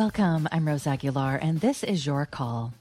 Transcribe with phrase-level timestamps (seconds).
[0.00, 0.48] Welcome.
[0.50, 2.72] I'm Rose Aguilar, and this is your call.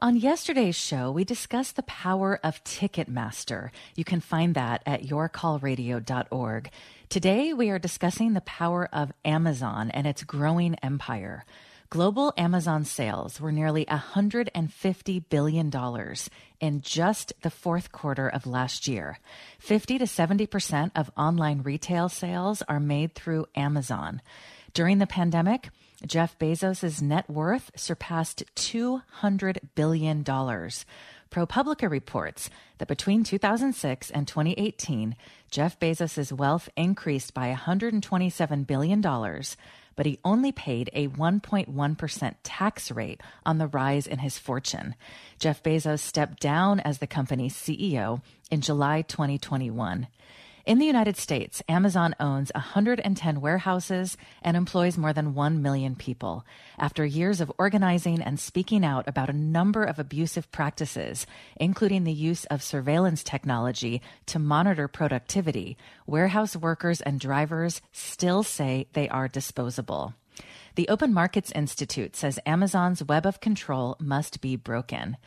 [0.00, 3.70] On yesterday's show, we discussed the power of Ticketmaster.
[3.94, 6.70] You can find that at yourcallradio.org.
[7.08, 11.44] Today, we are discussing the power of Amazon and its growing empire.
[11.90, 15.72] Global Amazon sales were nearly $150 billion
[16.58, 19.20] in just the fourth quarter of last year.
[19.60, 24.20] 50 to 70% of online retail sales are made through Amazon.
[24.72, 25.68] During the pandemic,
[26.06, 30.24] Jeff Bezos' net worth surpassed $200 billion.
[30.24, 35.16] ProPublica reports that between 2006 and 2018,
[35.50, 43.20] Jeff Bezos' wealth increased by $127 billion, but he only paid a 1.1% tax rate
[43.44, 44.94] on the rise in his fortune.
[45.38, 50.06] Jeff Bezos stepped down as the company's CEO in July 2021.
[50.66, 56.46] In the United States, Amazon owns 110 warehouses and employs more than 1 million people.
[56.78, 61.26] After years of organizing and speaking out about a number of abusive practices,
[61.56, 65.76] including the use of surveillance technology to monitor productivity,
[66.06, 70.14] warehouse workers and drivers still say they are disposable.
[70.76, 75.18] The Open Markets Institute says Amazon's web of control must be broken.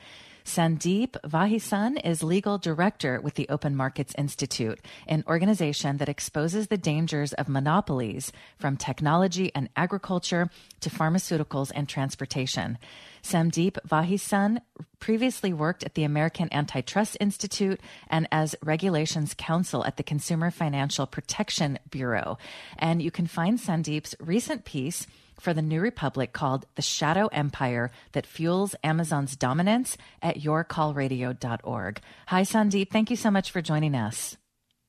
[0.48, 6.78] Sandeep Vaheesan is legal director with the Open Markets Institute, an organization that exposes the
[6.78, 12.78] dangers of monopolies from technology and agriculture to pharmaceuticals and transportation.
[13.22, 14.62] Sandeep Vaheesan
[15.00, 21.06] previously worked at the American Antitrust Institute and as regulations counsel at the Consumer Financial
[21.06, 22.38] Protection Bureau.
[22.80, 25.08] And you can find Sandeep's recent piece
[25.40, 32.02] for the New Republic called The Shadow Empire That Fuels Amazon's Dominance at yourcallradio.org.
[32.28, 32.90] Hi, Sandeep.
[32.90, 34.38] Thank you so much for joining us.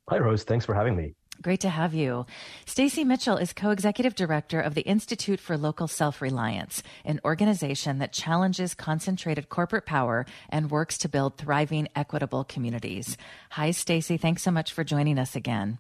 [0.09, 0.45] Hi, Rose.
[0.45, 1.15] Thanks for having me.
[1.41, 2.27] Great to have you.
[2.67, 8.75] Stacy Mitchell is co-executive director of the Institute for Local Self-Reliance, an organization that challenges
[8.75, 13.17] concentrated corporate power and works to build thriving, equitable communities.
[13.51, 14.17] Hi, Stacy.
[14.17, 15.79] Thanks so much for joining us again.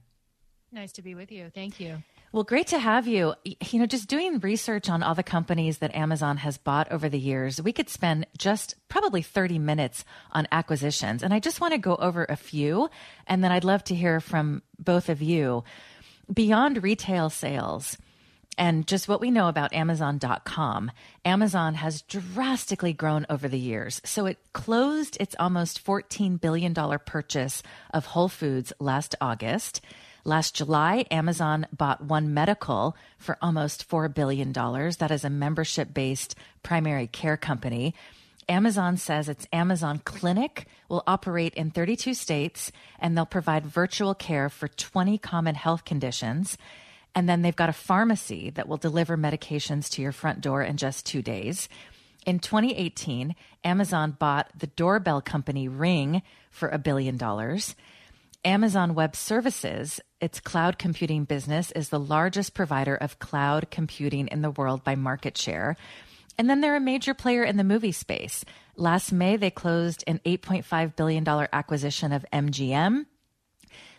[0.70, 1.50] Nice to be with you.
[1.52, 2.02] Thank you.
[2.30, 3.34] Well, great to have you.
[3.44, 7.18] You know, just doing research on all the companies that Amazon has bought over the
[7.18, 11.22] years, we could spend just probably 30 minutes on acquisitions.
[11.22, 12.90] And I just want to go over a few,
[13.26, 15.64] and then I'd love to hear from both of you.
[16.30, 17.96] Beyond retail sales,
[18.58, 20.90] and just what we know about Amazon.com,
[21.24, 24.02] Amazon has drastically grown over the years.
[24.04, 27.62] So it closed its almost $14 billion purchase
[27.94, 29.80] of Whole Foods last August.
[30.24, 34.52] Last July, Amazon bought One Medical for almost $4 billion.
[34.52, 37.94] That is a membership based primary care company.
[38.48, 44.48] Amazon says its Amazon Clinic will operate in 32 states and they'll provide virtual care
[44.48, 46.56] for 20 common health conditions.
[47.14, 50.76] And then they've got a pharmacy that will deliver medications to your front door in
[50.76, 51.68] just two days.
[52.26, 53.34] In 2018,
[53.64, 57.74] Amazon bought the doorbell company Ring for a billion dollars.
[58.44, 64.42] Amazon Web Services, its cloud computing business, is the largest provider of cloud computing in
[64.42, 65.76] the world by market share.
[66.38, 68.44] And then they're a major player in the movie space.
[68.76, 73.06] Last May, they closed an $8.5 billion acquisition of MGM.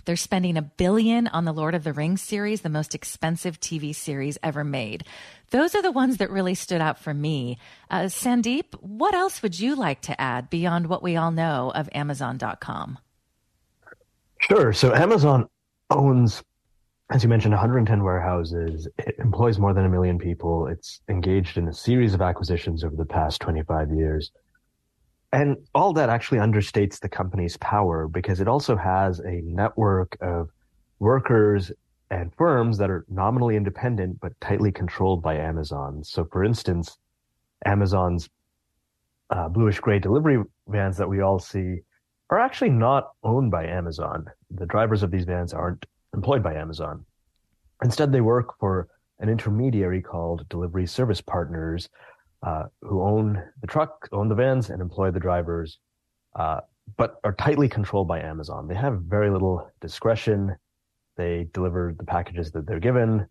[0.06, 3.94] They're spending a billion on the Lord of the Rings series, the most expensive TV
[3.94, 5.04] series ever made.
[5.52, 7.58] Those are the ones that really stood out for me.
[7.92, 11.90] Uh, Sandeep, what else would you like to add beyond what we all know of
[11.94, 13.00] Amazon.com?
[14.40, 14.74] Sure.
[14.74, 15.48] So Amazon
[15.90, 16.44] owns,
[17.12, 18.88] as you mentioned, 110 warehouses.
[18.98, 20.68] It employs more than a million people.
[20.68, 24.32] It's engaged in a series of acquisitions over the past 25 years.
[25.32, 30.50] And all that actually understates the company's power because it also has a network of
[31.00, 31.72] workers
[32.10, 36.04] and firms that are nominally independent but tightly controlled by Amazon.
[36.04, 36.98] So, for instance,
[37.66, 38.30] Amazon's
[39.30, 41.82] uh, bluish gray delivery vans that we all see
[42.30, 44.26] are actually not owned by Amazon.
[44.52, 47.06] The drivers of these vans aren't employed by Amazon.
[47.84, 48.88] Instead, they work for
[49.20, 51.90] an intermediary called Delivery Service Partners,
[52.44, 55.80] uh, who own the truck, own the vans, and employ the drivers,
[56.36, 56.62] uh,
[56.98, 58.68] but are tightly controlled by Amazon.
[58.68, 60.56] They have very little discretion.
[61.18, 63.28] They deliver the packages that they're given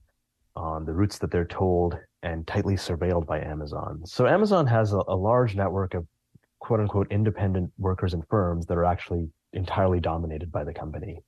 [0.57, 4.03] on the routes that they're told and tightly surveilled by Amazon.
[4.05, 6.07] So Amazon has a, a large network of
[6.69, 11.23] quote unquote independent workers and firms that are actually entirely dominated by the company.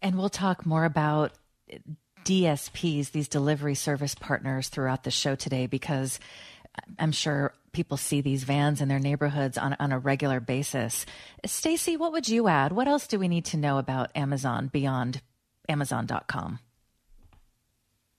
[0.00, 1.32] And we'll talk more about
[2.24, 6.18] DSPs, these delivery service partners, throughout the show today because
[6.98, 11.04] I'm sure people see these vans in their neighborhoods on, on a regular basis.
[11.44, 12.72] Stacy, what would you add?
[12.72, 15.20] What else do we need to know about Amazon beyond
[15.68, 16.58] Amazon.com?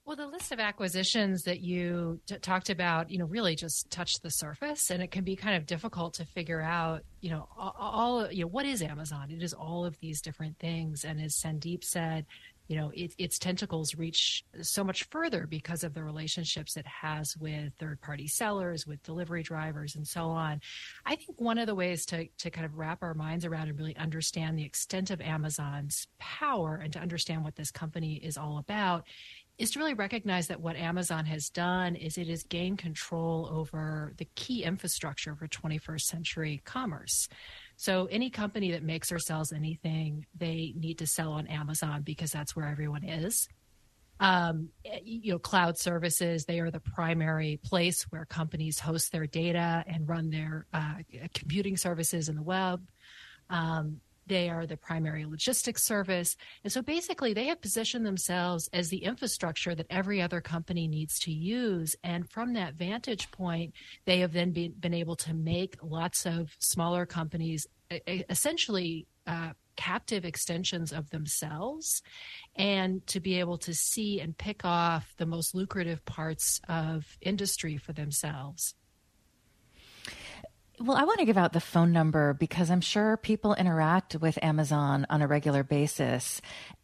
[0.04, 4.22] Well, the list of acquisitions that you t- talked about, you know, really just touched
[4.22, 8.30] the surface, and it can be kind of difficult to figure out, you know, all,
[8.30, 9.30] you know, what is Amazon?
[9.30, 12.26] It is all of these different things, and as Sandeep said,
[12.68, 17.36] you know, it, its tentacles reach so much further because of the relationships it has
[17.36, 20.60] with third-party sellers, with delivery drivers, and so on.
[21.04, 23.78] I think one of the ways to to kind of wrap our minds around and
[23.78, 28.58] really understand the extent of Amazon's power and to understand what this company is all
[28.58, 29.04] about
[29.58, 34.12] is to really recognize that what Amazon has done is it has gained control over
[34.16, 37.28] the key infrastructure for 21st century commerce.
[37.76, 42.32] So any company that makes or sells anything, they need to sell on Amazon because
[42.32, 43.48] that's where everyone is.
[44.20, 44.68] Um,
[45.02, 50.08] you know, cloud services, they are the primary place where companies host their data and
[50.08, 50.94] run their uh,
[51.34, 52.80] computing services in the web.
[53.50, 56.36] Um, they are the primary logistics service.
[56.64, 61.18] And so basically, they have positioned themselves as the infrastructure that every other company needs
[61.20, 61.96] to use.
[62.02, 63.74] And from that vantage point,
[64.04, 67.66] they have then been, able to make lots of smaller companies
[68.06, 72.02] essentially uh, captive extensions of themselves
[72.56, 77.76] and to be able to see and pick off the most lucrative parts of industry
[77.76, 78.74] for themselves.
[80.82, 84.36] Well, I want to give out the phone number because I'm sure people interact with
[84.42, 86.40] Amazon on a regular basis.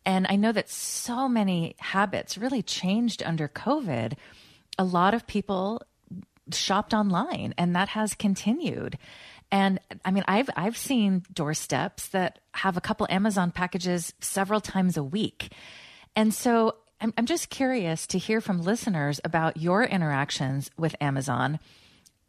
[0.07, 4.13] And I know that so many habits really changed under COVID.
[4.79, 5.83] A lot of people
[6.53, 8.99] shopped online and that has continued.
[9.51, 14.97] And I mean, I've, I've seen doorsteps that have a couple Amazon packages several times
[14.97, 15.53] a week.
[16.15, 21.59] And so I'm, I'm just curious to hear from listeners about your interactions with Amazon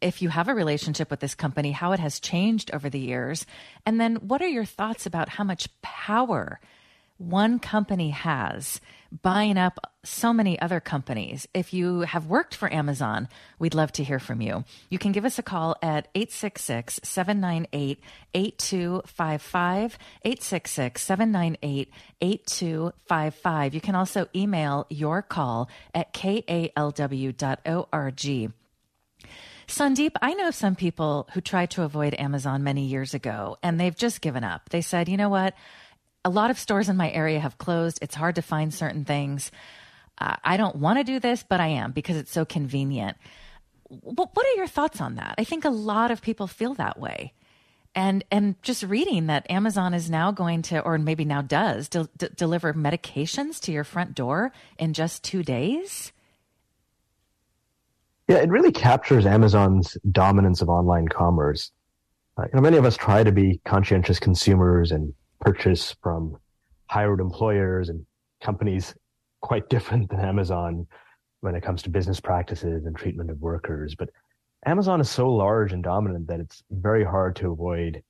[0.00, 3.46] if you have a relationship with this company, how it has changed over the years.
[3.84, 6.60] And then what are your thoughts about how much power
[7.18, 8.80] one company has
[9.22, 11.46] buying up so many other companies.
[11.52, 14.64] If you have worked for Amazon, we'd love to hear from you.
[14.88, 18.00] You can give us a call at 866 798
[18.34, 19.98] 8255.
[20.24, 23.74] 866 798 8255.
[23.74, 26.90] You can also email your call at kalw.org.
[29.70, 33.96] Sandeep, I know some people who tried to avoid Amazon many years ago and they've
[33.96, 34.68] just given up.
[34.70, 35.54] They said, you know what?
[36.24, 37.98] A lot of stores in my area have closed.
[38.02, 39.50] It's hard to find certain things.
[40.18, 43.16] Uh, I don't want to do this, but I am because it's so convenient.
[43.88, 45.36] What, what are your thoughts on that?
[45.38, 47.32] I think a lot of people feel that way.
[47.94, 52.08] And and just reading that Amazon is now going to, or maybe now does, de-
[52.16, 56.12] de- deliver medications to your front door in just two days
[58.30, 61.72] yeah, it really captures Amazon's dominance of online commerce.
[62.38, 66.36] Uh, you know, many of us try to be conscientious consumers and purchase from
[66.86, 68.06] hired employers and
[68.40, 68.94] companies
[69.40, 70.86] quite different than Amazon
[71.40, 73.96] when it comes to business practices and treatment of workers.
[73.98, 74.10] But
[74.64, 78.00] Amazon is so large and dominant that it's very hard to avoid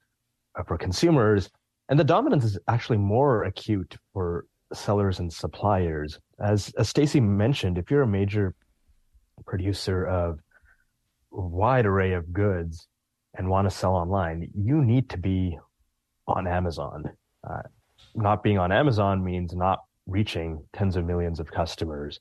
[0.54, 1.48] uh, for consumers.
[1.88, 4.44] And the dominance is actually more acute for
[4.74, 6.18] sellers and suppliers.
[6.38, 8.54] As, as Stacy mentioned, if you're a major
[9.46, 10.38] producer of
[11.32, 12.86] a wide array of goods
[13.36, 15.58] and want to sell online, you need to be
[16.26, 17.04] on Amazon.
[17.48, 17.62] Uh,
[18.14, 22.18] not being on Amazon means not reaching tens of millions of customers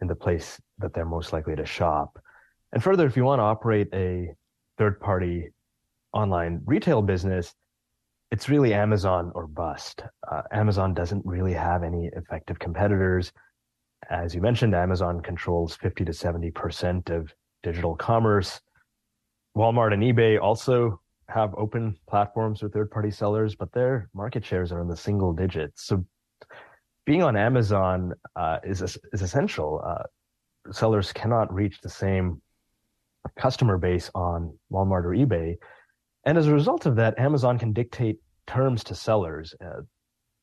[0.00, 2.18] in the place that they're most likely to shop.
[2.72, 4.34] And further, if you want to operate a
[4.78, 5.50] third party
[6.12, 7.54] online retail business,
[8.30, 10.02] it's really Amazon or bust.
[10.30, 13.32] Uh, Amazon doesn't really have any effective competitors
[14.10, 17.32] as you mentioned, Amazon controls 50 to 70% of
[17.62, 18.60] digital commerce.
[19.56, 24.72] Walmart and eBay also have open platforms for third party sellers, but their market shares
[24.72, 25.86] are in the single digits.
[25.86, 26.04] So
[27.06, 29.82] being on Amazon uh, is, is essential.
[29.84, 32.40] Uh, sellers cannot reach the same
[33.38, 35.56] customer base on Walmart or eBay.
[36.24, 39.54] And as a result of that, Amazon can dictate terms to sellers.
[39.64, 39.82] Uh,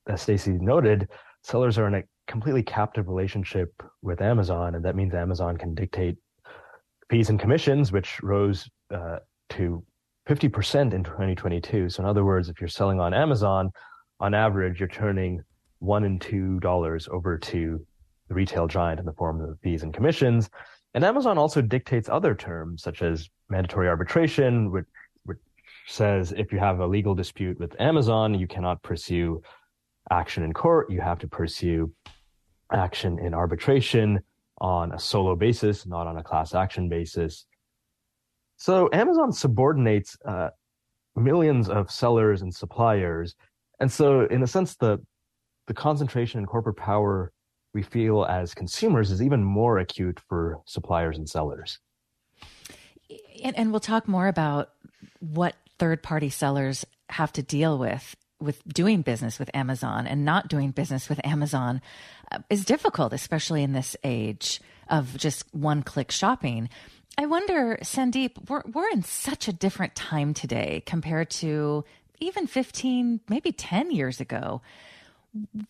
[0.08, 1.08] as Stacy noted,
[1.44, 6.16] sellers are in a completely captive relationship with Amazon, and that means Amazon can dictate
[7.10, 9.18] fees and commissions, which rose uh,
[9.50, 9.84] to
[10.28, 11.90] 50% in 2022.
[11.90, 13.72] So, in other words, if you're selling on Amazon,
[14.20, 15.42] on average, you're turning
[15.80, 17.86] one and two dollars over to
[18.28, 20.50] the retail giant in the form of fees and commissions.
[20.94, 24.86] And Amazon also dictates other terms, such as mandatory arbitration, which,
[25.24, 25.40] which
[25.88, 29.42] says if you have a legal dispute with Amazon, you cannot pursue
[30.12, 30.92] action in court.
[30.92, 31.92] You have to pursue
[32.72, 34.20] action in arbitration
[34.60, 37.46] on a solo basis, not on a class action basis.
[38.58, 40.50] So Amazon subordinates uh,
[41.16, 43.36] millions of sellers and suppliers,
[43.80, 45.00] and so in a sense, the
[45.68, 47.32] the concentration in corporate power
[47.74, 51.80] we feel as consumers is even more acute for suppliers and sellers.
[53.44, 54.70] And, and we'll talk more about
[55.20, 60.48] what third party sellers have to deal with with doing business with Amazon and not
[60.48, 61.82] doing business with Amazon
[62.32, 66.70] uh, is difficult, especially in this age of just one click shopping.
[67.18, 71.84] I wonder, Sandeep, we're, we're in such a different time today compared to
[72.20, 74.62] even 15, maybe 10 years ago.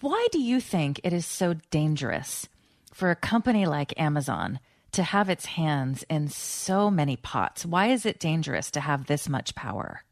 [0.02, 2.48] Why do you think it is so dangerous
[2.94, 4.60] for a company like Amazon
[4.92, 7.66] to have its hands in so many pots?
[7.66, 10.04] Why is it dangerous to have this much power?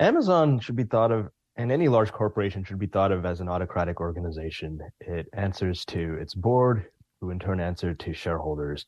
[0.00, 3.48] Amazon should be thought of, and any large corporation should be thought of as an
[3.48, 4.80] autocratic organization.
[5.00, 6.86] It answers to its board,
[7.20, 8.86] who in turn answer to shareholders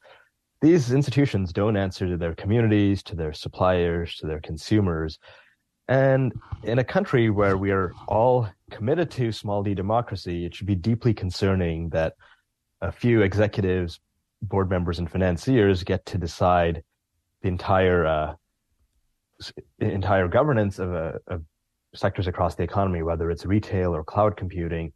[0.62, 5.18] these institutions don't answer to their communities, to their suppliers, to their consumers.
[5.88, 10.68] And in a country where we are all committed to small d democracy, it should
[10.68, 12.14] be deeply concerning that
[12.80, 13.98] a few executives,
[14.40, 16.84] board members, and financiers get to decide
[17.42, 18.34] the entire uh,
[19.78, 21.42] entire governance of, uh, of
[21.94, 24.92] sectors across the economy, whether it's retail or cloud computing.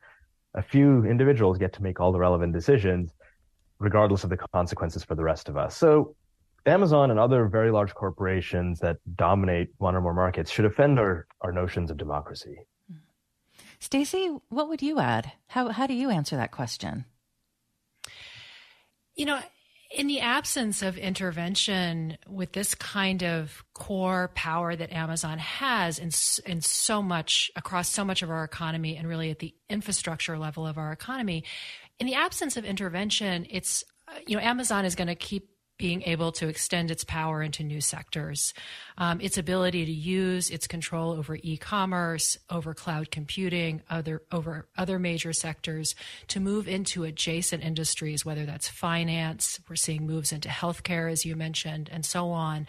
[0.54, 3.12] A few individuals get to make all the relevant decisions,
[3.78, 5.76] regardless of the consequences for the rest of us.
[5.76, 6.16] So
[6.66, 11.26] Amazon and other very large corporations that dominate one or more markets should offend our,
[11.42, 12.58] our notions of democracy.
[13.78, 15.32] Stacy, what would you add?
[15.48, 17.04] How how do you answer that question?
[19.14, 19.40] You know,
[19.90, 26.10] in the absence of intervention with this kind of core power that Amazon has in,
[26.50, 30.66] in so much across so much of our economy and really at the infrastructure level
[30.66, 31.44] of our economy,
[31.98, 36.02] in the absence of intervention, it's uh, you know Amazon is going to keep being
[36.02, 38.54] able to extend its power into new sectors.
[38.98, 44.98] Um, its ability to use its control over e-commerce, over cloud computing, other over other
[44.98, 45.94] major sectors
[46.28, 51.36] to move into adjacent industries, whether that's finance, we're seeing moves into healthcare, as you
[51.36, 52.66] mentioned, and so on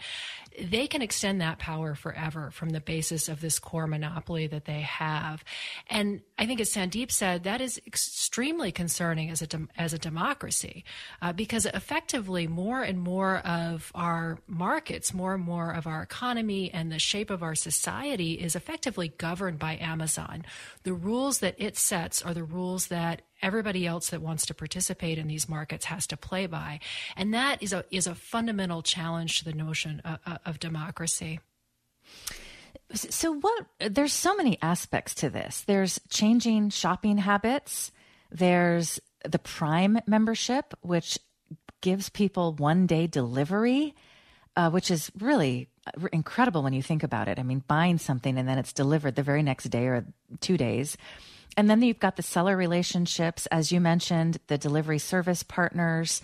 [0.60, 4.80] they can extend that power forever from the basis of this core monopoly that they
[4.80, 5.44] have.
[5.88, 10.84] And I think, as Sandeep said, that is extremely concerning as a as a democracy,
[11.22, 16.70] uh, because effectively more and more of our markets, more and more of our economy,
[16.72, 20.44] and the shape of our society is effectively governed by Amazon.
[20.82, 25.18] The rules that it sets are the rules that everybody else that wants to participate
[25.18, 26.80] in these markets has to play by.
[27.16, 31.40] And that is a, is a fundamental challenge to the notion of, of democracy.
[32.94, 35.62] So, what there's so many aspects to this.
[35.66, 37.92] There's changing shopping habits,
[38.30, 41.18] there's the Prime membership, which
[41.80, 43.94] gives people one day delivery,
[44.56, 47.38] uh, which is really uh, incredible when you think about it.
[47.38, 50.04] I mean, buying something and then it's delivered the very next day or
[50.40, 50.96] two days.
[51.58, 56.22] And then you've got the seller relationships, as you mentioned, the delivery service partners.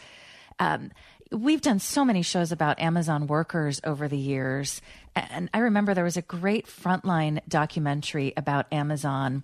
[0.60, 0.92] Um,
[1.32, 4.80] we've done so many shows about Amazon workers over the years.
[5.16, 9.42] And I remember there was a great frontline documentary about Amazon.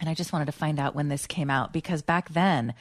[0.00, 2.74] And I just wanted to find out when this came out because back then,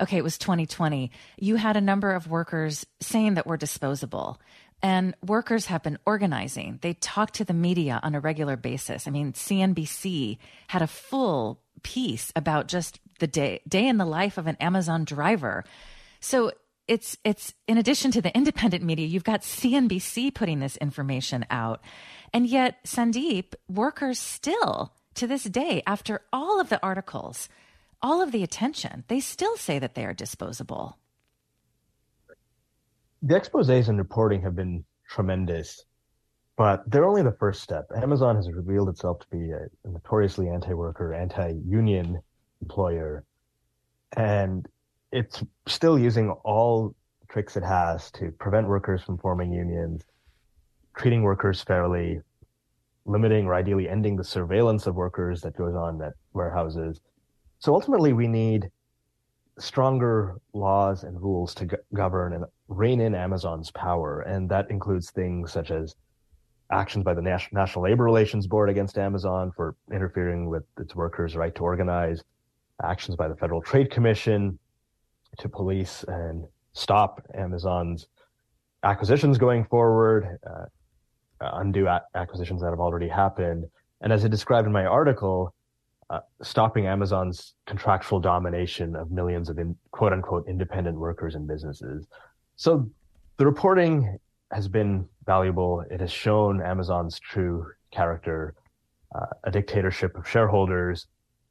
[0.00, 4.40] okay, it was 2020, you had a number of workers saying that we're disposable.
[4.82, 6.78] And workers have been organizing.
[6.82, 9.06] They talk to the media on a regular basis.
[9.06, 14.38] I mean, CNBC had a full piece about just the day day in the life
[14.38, 15.64] of an Amazon driver.
[16.20, 16.52] So
[16.86, 21.80] it's it's in addition to the independent media, you've got CNBC putting this information out.
[22.32, 27.48] And yet, Sandeep, workers still to this day, after all of the articles,
[28.00, 30.96] all of the attention, they still say that they are disposable.
[33.22, 35.84] The exposes and reporting have been tremendous.
[36.58, 37.86] But they're only the first step.
[37.94, 42.20] Amazon has revealed itself to be a notoriously anti-worker, anti-union
[42.60, 43.24] employer,
[44.16, 44.66] and
[45.12, 46.96] it's still using all
[47.30, 50.02] tricks it has to prevent workers from forming unions,
[50.96, 52.20] treating workers fairly,
[53.04, 57.00] limiting or ideally ending the surveillance of workers that goes on at warehouses.
[57.60, 58.68] So ultimately, we need
[59.60, 65.52] stronger laws and rules to govern and rein in Amazon's power, and that includes things
[65.52, 65.94] such as
[66.70, 71.54] actions by the National Labor Relations Board against Amazon for interfering with its workers' right
[71.54, 72.22] to organize,
[72.82, 74.58] actions by the Federal Trade Commission
[75.38, 78.06] to police and stop Amazon's
[78.82, 80.66] acquisitions going forward, uh,
[81.40, 83.64] undo a- acquisitions that have already happened.
[84.00, 85.54] And as I described in my article,
[86.10, 92.06] uh, stopping Amazon's contractual domination of millions of in, quote unquote independent workers and businesses.
[92.56, 92.88] So
[93.36, 94.18] the reporting
[94.52, 95.84] has been valuable.
[95.90, 98.54] It has shown Amazon's true character,
[99.14, 101.06] uh, a dictatorship of shareholders,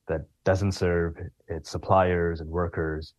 [0.07, 1.15] that doesn't serve
[1.47, 3.13] its suppliers and workers.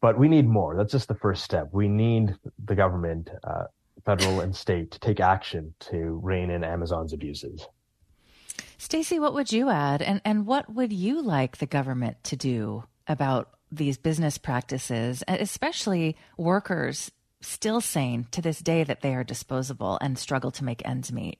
[0.00, 0.76] But we need more.
[0.76, 1.68] That's just the first step.
[1.72, 2.34] We need
[2.66, 3.64] the government, uh,
[4.04, 7.66] federal and state, to take action to rein in Amazon's abuses.
[8.78, 10.02] Stacy, what would you add?
[10.02, 16.16] And, and what would you like the government to do about these business practices, especially
[16.36, 17.10] workers
[17.46, 21.38] still saying to this day that they are disposable and struggle to make ends meet?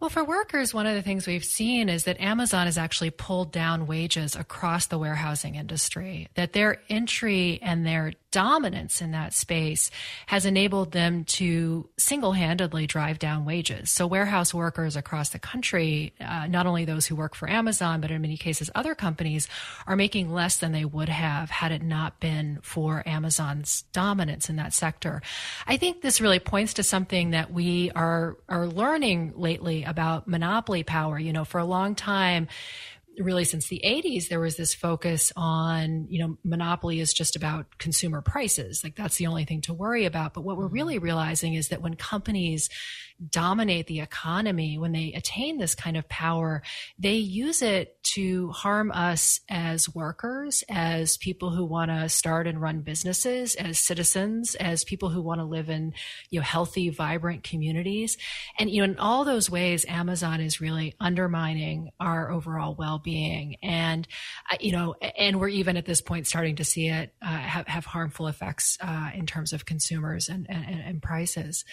[0.00, 3.50] Well, for workers, one of the things we've seen is that Amazon has actually pulled
[3.50, 9.90] down wages across the warehousing industry, that their entry and their dominance in that space
[10.26, 13.90] has enabled them to single handedly drive down wages.
[13.90, 18.10] So, warehouse workers across the country, uh, not only those who work for Amazon, but
[18.10, 19.48] in many cases other companies,
[19.86, 24.56] are making less than they would have had it not been for Amazon's dominance in
[24.56, 25.22] that sector.
[25.66, 30.82] I think this really points to something that we are, are learning lately about monopoly
[30.82, 31.18] power.
[31.18, 32.48] You know, for a long time,
[33.18, 37.78] really since the 80s there was this focus on you know monopoly is just about
[37.78, 41.04] consumer prices like that's the only thing to worry about but what we're really mm-hmm.
[41.04, 42.68] realizing is that when companies
[43.30, 46.62] dominate the economy when they attain this kind of power
[46.98, 52.60] they use it to harm us as workers as people who want to start and
[52.60, 55.92] run businesses as citizens as people who want to live in
[56.30, 58.16] you know healthy vibrant communities.
[58.58, 63.56] And you know in all those ways amazon is really undermining our overall well-being.
[63.62, 64.06] And
[64.50, 67.66] uh, you know and we're even at this point starting to see it uh, have,
[67.66, 71.64] have harmful effects uh, in terms of consumers and, and, and prices.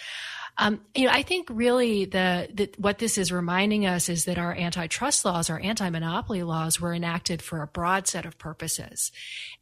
[0.58, 4.38] Um, you know i think really the, the what this is reminding us is that
[4.38, 9.12] our antitrust laws our anti-monopoly laws were enacted for a broad set of purposes.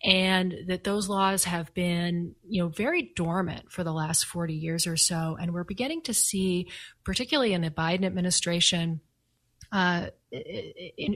[0.03, 4.87] And that those laws have been you know very dormant for the last 40 years
[4.87, 5.37] or so.
[5.41, 6.69] And we're beginning to see
[7.05, 9.01] particularly in the biden administration
[9.73, 10.07] uh,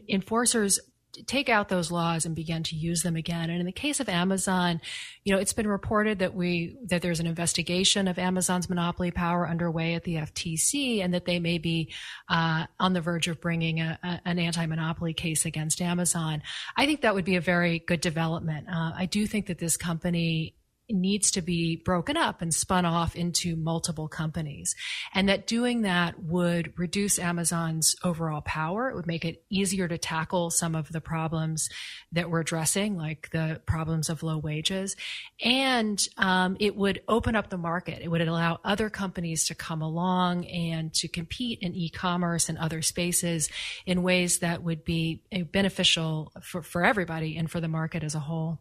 [0.08, 0.80] enforcers
[1.26, 3.50] take out those laws and begin to use them again.
[3.50, 4.80] And in the case of Amazon,
[5.24, 9.48] you know, it's been reported that we that there's an investigation of Amazon's monopoly power
[9.48, 11.92] underway at the FTC, and that they may be
[12.28, 16.42] uh, on the verge of bringing a, a, an anti-monopoly case against Amazon.
[16.76, 18.68] I think that would be a very good development.
[18.68, 20.54] Uh, I do think that this company
[20.90, 24.74] needs to be broken up and spun off into multiple companies.
[25.14, 28.88] And that doing that would reduce Amazon's overall power.
[28.88, 31.68] It would make it easier to tackle some of the problems
[32.12, 34.96] that we're addressing, like the problems of low wages.
[35.44, 38.00] And um, it would open up the market.
[38.02, 42.82] It would allow other companies to come along and to compete in e-commerce and other
[42.82, 43.50] spaces
[43.86, 45.22] in ways that would be
[45.52, 48.58] beneficial for, for everybody and for the market as a whole.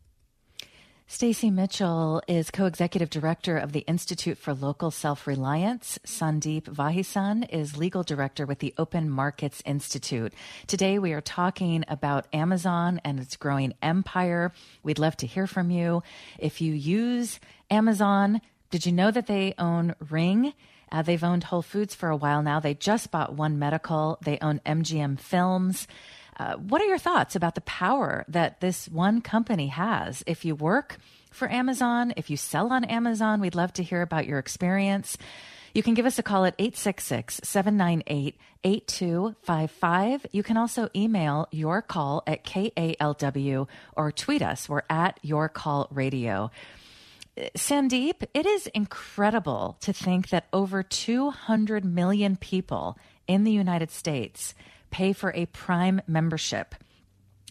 [1.09, 5.97] Stacy Mitchell is co-executive director of the Institute for Local Self-Reliance.
[6.05, 10.33] Sandeep Vaheesan is legal director with the Open Markets Institute.
[10.67, 14.51] Today we are talking about Amazon and its growing empire.
[14.83, 16.03] We'd love to hear from you.
[16.39, 17.39] If you use
[17.71, 20.53] Amazon, did you know that they own Ring?
[20.91, 22.59] Uh, they've owned Whole Foods for a while now.
[22.59, 24.17] They just bought One Medical.
[24.23, 25.87] They own MGM Films.
[26.37, 30.23] Uh, what are your thoughts about the power that this one company has?
[30.27, 30.97] If you work
[31.31, 35.17] for Amazon, if you sell on Amazon, we'd love to hear about your experience.
[35.73, 40.25] You can give us a call at 866 798 8255.
[40.31, 44.69] You can also email your call at KALW or tweet us.
[44.69, 46.51] We're at Your Call Radio.
[47.55, 52.97] Sandeep, it is incredible to think that over 200 million people
[53.27, 54.55] in the United States
[54.89, 56.75] pay for a Prime membership,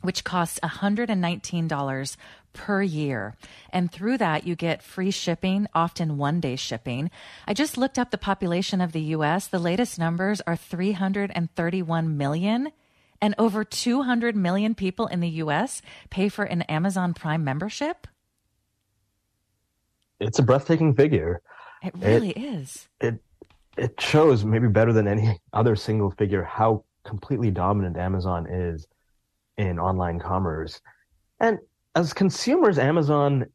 [0.03, 2.16] which costs $119
[2.53, 3.37] per year.
[3.70, 7.11] And through that, you get free shipping, often one day shipping.
[7.46, 9.46] I just looked up the population of the US.
[9.46, 12.72] The latest numbers are 331 million.
[13.20, 18.07] And over 200 million people in the US pay for an Amazon Prime membership.
[20.18, 21.42] It's a breathtaking figure.
[21.83, 22.88] It really it, is.
[23.01, 23.22] It
[23.77, 28.87] it shows maybe better than any other single figure how completely dominant Amazon is
[29.57, 30.81] in online commerce.
[31.40, 31.59] And
[31.95, 33.47] as consumers, Amazon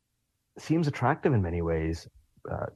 [0.57, 2.07] seems attractive in many ways.
[2.49, 2.67] Uh,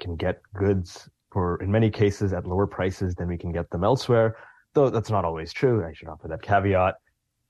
[0.00, 3.84] can get goods for, in many cases, at lower prices than we can get them
[3.84, 4.36] elsewhere,
[4.74, 5.84] though that's not always true.
[5.84, 6.96] I should offer that caveat.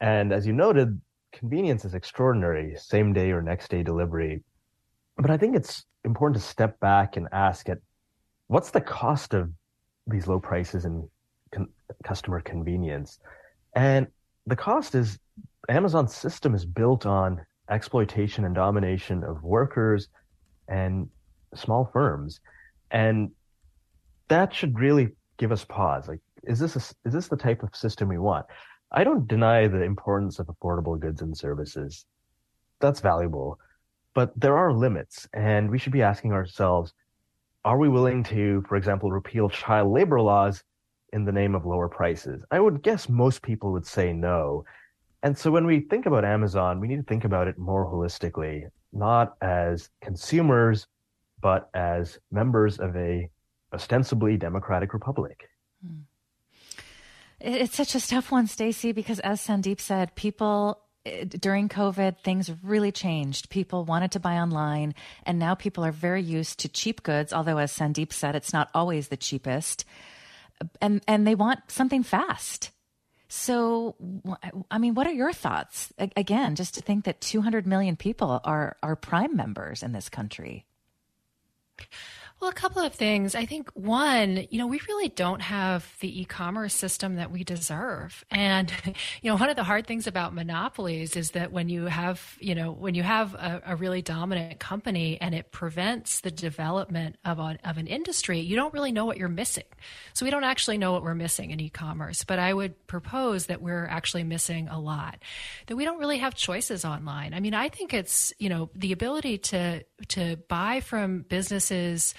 [0.01, 1.01] And as you noted,
[1.33, 4.43] convenience is extraordinary, same day or next day delivery.
[5.17, 7.79] But I think it's important to step back and ask at
[8.49, 9.51] what's the cost of
[10.07, 11.09] these low prices and
[12.03, 13.19] customer convenience.
[13.75, 14.07] And
[14.47, 15.19] the cost is
[15.69, 20.09] Amazon's system is built on exploitation and domination of workers
[20.69, 21.09] and
[21.55, 22.41] small firms.
[22.91, 23.31] And
[24.29, 26.09] that should really give us pause.
[26.09, 28.47] Like, is this a, is this the type of system we want?
[28.93, 32.07] I don't deny the importance of affordable goods and services.
[32.81, 33.59] That's valuable.
[34.15, 36.93] But there are limits, and we should be asking ourselves
[37.65, 40.63] are we willing to, for example, repeal child labor laws
[41.15, 42.43] in the name of lower prices?
[42.51, 44.67] I would guess most people would say no.
[45.23, 48.69] And so when we think about Amazon, we need to think about it more holistically,
[48.93, 50.87] not as consumers,
[51.41, 53.31] but as members of a
[53.73, 55.49] ostensibly democratic republic.
[55.83, 56.01] Hmm.
[57.41, 60.81] It's such a tough one, Stacy, because as Sandeep said, people
[61.39, 63.51] during COVID, things really changed.
[63.51, 64.95] People wanted to buy online,
[65.27, 67.33] and now people are very used to cheap goods.
[67.33, 69.85] Although, as Sandeep said, it's not always the cheapest,
[70.81, 72.71] and and they want something fast.
[73.29, 73.97] So,
[74.71, 75.93] I mean, what are your thoughts?
[75.99, 80.67] Again, just to think that 200 million people are are Prime members in this country.
[82.41, 83.35] Well, a couple of things.
[83.35, 88.23] I think one, you know, we really don't have the e-commerce system that we deserve.
[88.31, 88.71] And,
[89.23, 92.55] you know, one of the hard things about monopolies is that when you have, you
[92.55, 97.39] know, when you have a, a really dominant company and it prevents the development of,
[97.39, 99.65] of an industry, you don't really know what you're missing.
[100.13, 102.25] So we don't actually know what we're missing in e-commerce.
[102.25, 105.19] But I would propose that we're actually missing a lot.
[105.67, 107.33] That we don't really have choices online.
[107.33, 112.15] I mean, I think it's, you know, the ability to to buy from businesses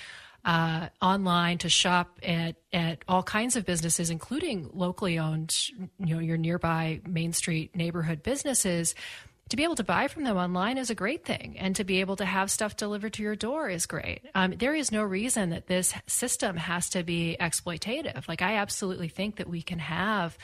[0.46, 5.56] uh, online to shop at, at all kinds of businesses, including locally owned,
[6.00, 8.94] you know, your nearby Main Street neighborhood businesses.
[9.50, 12.00] To be able to buy from them online is a great thing, and to be
[12.00, 14.22] able to have stuff delivered to your door is great.
[14.34, 18.28] Um, there is no reason that this system has to be exploitative.
[18.28, 20.36] Like, I absolutely think that we can have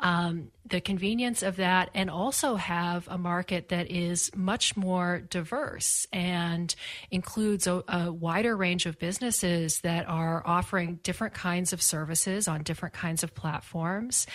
[0.00, 6.06] um, the convenience of that and also have a market that is much more diverse
[6.12, 6.74] and
[7.10, 12.62] includes a, a, wider range of businesses that are offering different kinds of services on
[12.62, 14.26] different kinds of platforms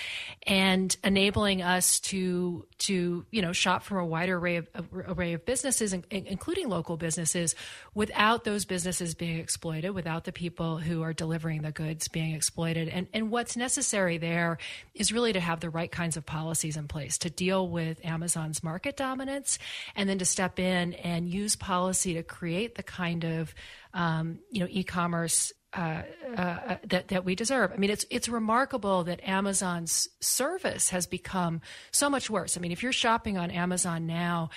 [0.46, 5.46] and enabling us to to you know shop from a wider array of array of
[5.46, 7.56] businesses including local businesses
[7.94, 12.88] without those businesses being exploited without the people who are delivering the goods being exploited.
[12.88, 14.58] And and what's necessary there
[14.94, 18.04] is really to have the right kinds of of policies in place to deal with
[18.06, 19.60] Amazon's market dominance,
[19.96, 23.54] and then to step in and use policy to create the kind of
[23.94, 26.04] um, you know e-commerce uh,
[26.38, 27.72] uh, that that we deserve.
[27.72, 32.58] I mean, it's it's remarkable that Amazon's service has become so much worse.
[32.58, 34.50] I mean, if you're shopping on Amazon now,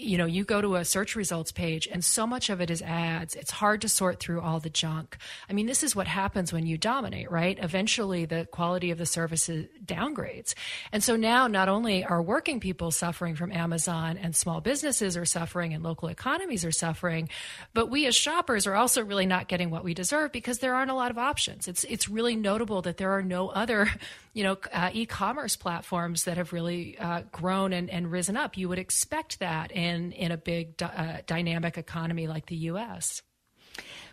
[0.00, 2.82] you know, you go to a search results page and so much of it is
[2.82, 3.34] ads.
[3.34, 5.16] It's hard to sort through all the junk.
[5.48, 7.58] I mean, this is what happens when you dominate, right?
[7.60, 10.54] Eventually the quality of the services downgrades.
[10.92, 15.26] And so now not only are working people suffering from Amazon and small businesses are
[15.26, 17.28] suffering and local economies are suffering,
[17.74, 20.90] but we as shoppers are also really not getting what we deserve because there aren't
[20.90, 21.68] a lot of options.
[21.68, 23.88] It's, it's really notable that there are no other
[24.32, 28.56] you know, uh, e-commerce platforms that have really uh, grown and, and, risen up.
[28.56, 33.22] You would expect that in in a big uh, dynamic economy like the U.S.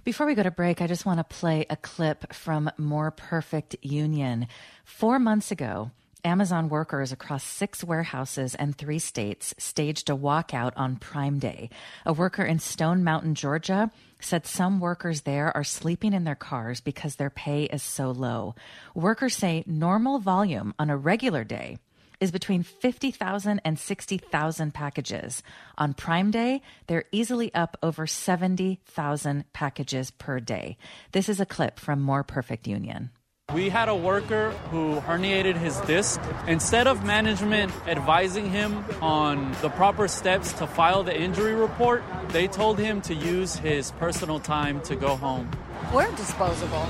[0.04, 3.76] Before we go to break, I just want to play a clip from More Perfect
[3.82, 4.48] Union.
[4.86, 5.92] Four months ago,
[6.24, 11.70] Amazon workers across six warehouses and three states staged a walkout on Prime Day.
[12.06, 16.82] A worker in Stone Mountain, Georgia, said some workers there are sleeping in their cars
[16.82, 18.56] because their pay is so low.
[18.96, 21.78] Workers say normal volume on a regular day
[22.20, 25.44] is between 50,000 and 60,000 packages.
[25.78, 30.78] On Prime Day, they're easily up over 70,000 packages per day.
[31.12, 33.12] This is a clip from More Perfect Union.
[33.54, 36.20] We had a worker who herniated his disc.
[36.48, 42.48] Instead of management advising him on the proper steps to file the injury report, they
[42.48, 45.50] told him to use his personal time to go home.
[45.94, 46.88] We're disposable.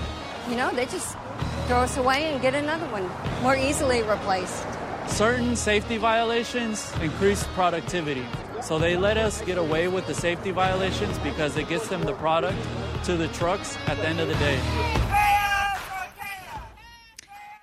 [0.49, 1.15] You know, they just
[1.67, 3.07] throw us away and get another one
[3.43, 4.65] more easily replaced.
[5.07, 8.25] Certain safety violations increase productivity.
[8.61, 12.13] So they let us get away with the safety violations because it gets them the
[12.13, 12.57] product
[13.05, 14.59] to the trucks at the end of the day.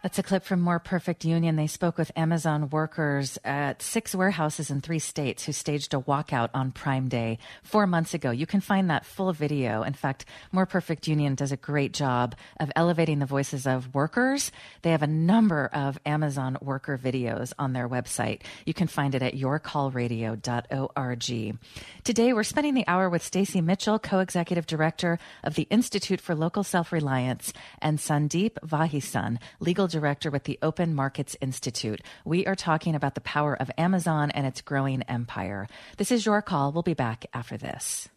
[0.04, 1.56] That's a clip from More Perfect Union.
[1.56, 6.50] They spoke with Amazon workers at six warehouses in three states who staged a walkout
[6.52, 8.30] on Prime Day four months ago.
[8.30, 9.82] You can find that full video.
[9.82, 14.52] In fact, More Perfect Union does a great job of elevating the voices of workers.
[14.82, 18.42] They have a number of Amazon worker videos on their website.
[18.66, 21.58] You can find it at yourcallradio.org.
[22.04, 26.62] Today, we're spending the hour with Stacy Mitchell, co-executive director of the Institute for Local
[26.62, 32.00] Self-Reliance, and Sandeep Vaheesan, legal director with the Open Markets Institute.
[32.24, 35.68] We are talking about the power of Amazon and its growing empire.
[35.96, 36.72] This is your call.
[36.72, 38.08] We'll be back after this.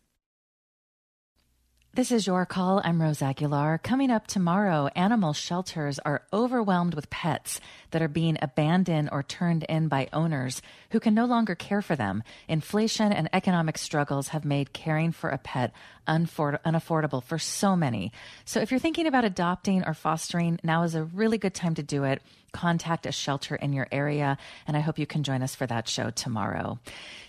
[1.97, 2.79] This is your call.
[2.83, 3.79] I'm Rose Aguilar.
[3.79, 9.63] Coming up tomorrow, animal shelters are overwhelmed with pets that are being abandoned or turned
[9.63, 12.21] in by owners who can no longer care for them.
[12.47, 15.73] Inflation and economic struggles have made caring for a pet
[16.07, 18.11] unaffordable for so many.
[18.45, 21.83] So if you're thinking about adopting or fostering, now is a really good time to
[21.83, 22.21] do it.
[22.51, 25.89] Contact a shelter in your area, and I hope you can join us for that
[25.89, 26.77] show tomorrow.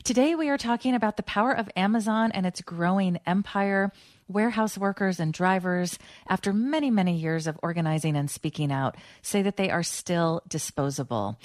[0.04, 3.92] Today, we are talking about the power of Amazon and its growing empire
[4.28, 9.56] warehouse workers and drivers, after many, many years of organizing and speaking out, say that
[9.56, 11.38] they are still disposable.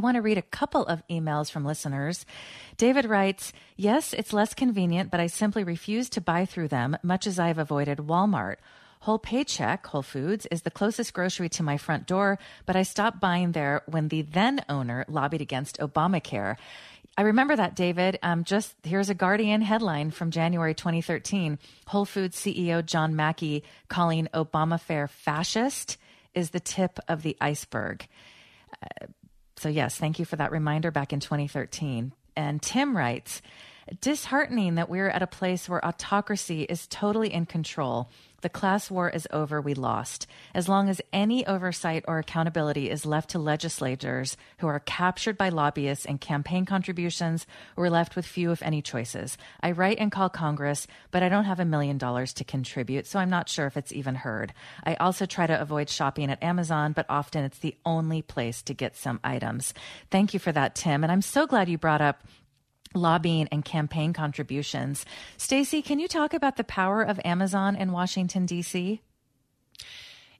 [0.00, 2.24] I want to read a couple of emails from listeners.
[2.78, 7.26] David writes, Yes, it's less convenient, but I simply refuse to buy through them, much
[7.26, 8.56] as I've avoided Walmart.
[9.00, 13.20] Whole Paycheck, Whole Foods, is the closest grocery to my front door, but I stopped
[13.20, 16.56] buying there when the then owner lobbied against Obamacare.
[17.18, 18.18] I remember that, David.
[18.22, 21.58] Um, just here's a Guardian headline from January 2013
[21.88, 25.98] Whole Foods CEO John Mackey calling Obamacare fascist
[26.32, 28.08] is the tip of the iceberg.
[28.82, 29.06] Uh,
[29.60, 32.12] so, yes, thank you for that reminder back in 2013.
[32.34, 33.42] And Tim writes,
[34.00, 38.08] disheartening that we're at a place where autocracy is totally in control
[38.40, 40.26] the class war is over, we lost.
[40.54, 45.48] As long as any oversight or accountability is left to legislators who are captured by
[45.48, 49.36] lobbyists and campaign contributions, we're left with few, if any, choices.
[49.60, 53.18] I write and call Congress, but I don't have a million dollars to contribute, so
[53.18, 54.52] I'm not sure if it's even heard.
[54.84, 58.74] I also try to avoid shopping at Amazon, but often it's the only place to
[58.74, 59.74] get some items.
[60.10, 61.02] Thank you for that, Tim.
[61.02, 62.24] And I'm so glad you brought up
[62.94, 65.04] lobbying and campaign contributions.
[65.36, 69.00] Stacy, can you talk about the power of Amazon in Washington D.C.?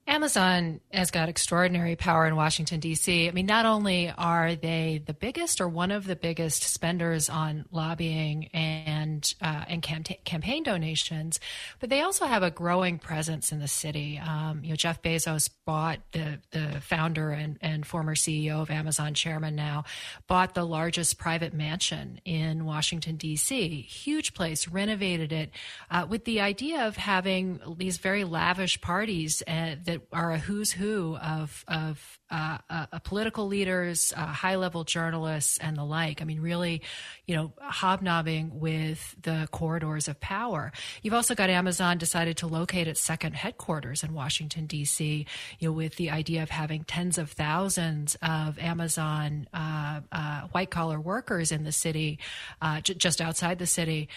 [0.06, 3.28] Amazon has got extraordinary power in Washington, D.C.
[3.28, 7.64] I mean, not only are they the biggest or one of the biggest spenders on
[7.70, 11.38] lobbying and uh, and cam- campaign donations,
[11.78, 14.18] but they also have a growing presence in the city.
[14.18, 19.14] Um, you know, Jeff Bezos bought the the founder and, and former CEO of Amazon,
[19.14, 19.84] chairman now,
[20.26, 23.82] bought the largest private mansion in Washington, D.C.
[23.82, 25.50] Huge place, renovated it
[25.90, 30.70] uh, with the idea of having these very lavish parties uh, that are a who's
[30.72, 36.22] who of of uh, uh, political leaders, uh, high level journalists, and the like.
[36.22, 36.82] I mean, really,
[37.26, 40.72] you know, hobnobbing with the corridors of power.
[41.02, 45.26] You've also got Amazon decided to locate its second headquarters in Washington D.C.
[45.58, 50.70] You know, with the idea of having tens of thousands of Amazon uh, uh, white
[50.70, 52.18] collar workers in the city,
[52.62, 54.08] uh, j- just outside the city.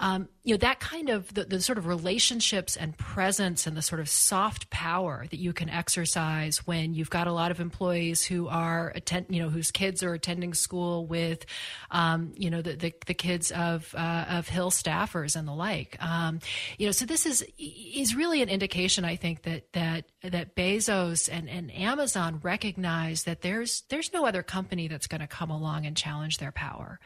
[0.00, 3.82] Um, you know that kind of the, the, sort of relationships and presence and the
[3.82, 8.24] sort of soft power that you can exercise when you've got a lot of employees
[8.24, 11.46] who are attend, you know, whose kids are attending school with,
[11.90, 15.96] um, you know, the, the, the kids of uh, of Hill staffers and the like.
[16.00, 16.40] Um,
[16.78, 21.28] you know, so this is is really an indication, I think, that that that Bezos
[21.30, 25.86] and, and Amazon recognize that there's there's no other company that's going to come along
[25.86, 27.00] and challenge their power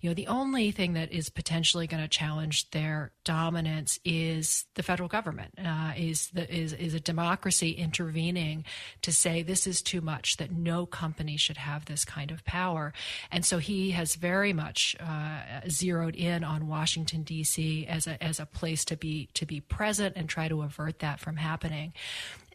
[0.00, 4.82] you know, the only thing that is potentially going to challenge their dominance is the
[4.82, 8.64] federal government, uh, is the is is a democracy intervening
[9.02, 12.94] to say this is too much, that no company should have this kind of power,
[13.30, 17.86] and so he has very much uh, zeroed in on Washington D.C.
[17.86, 21.20] as a as a place to be to be present and try to avert that
[21.20, 21.92] from happening.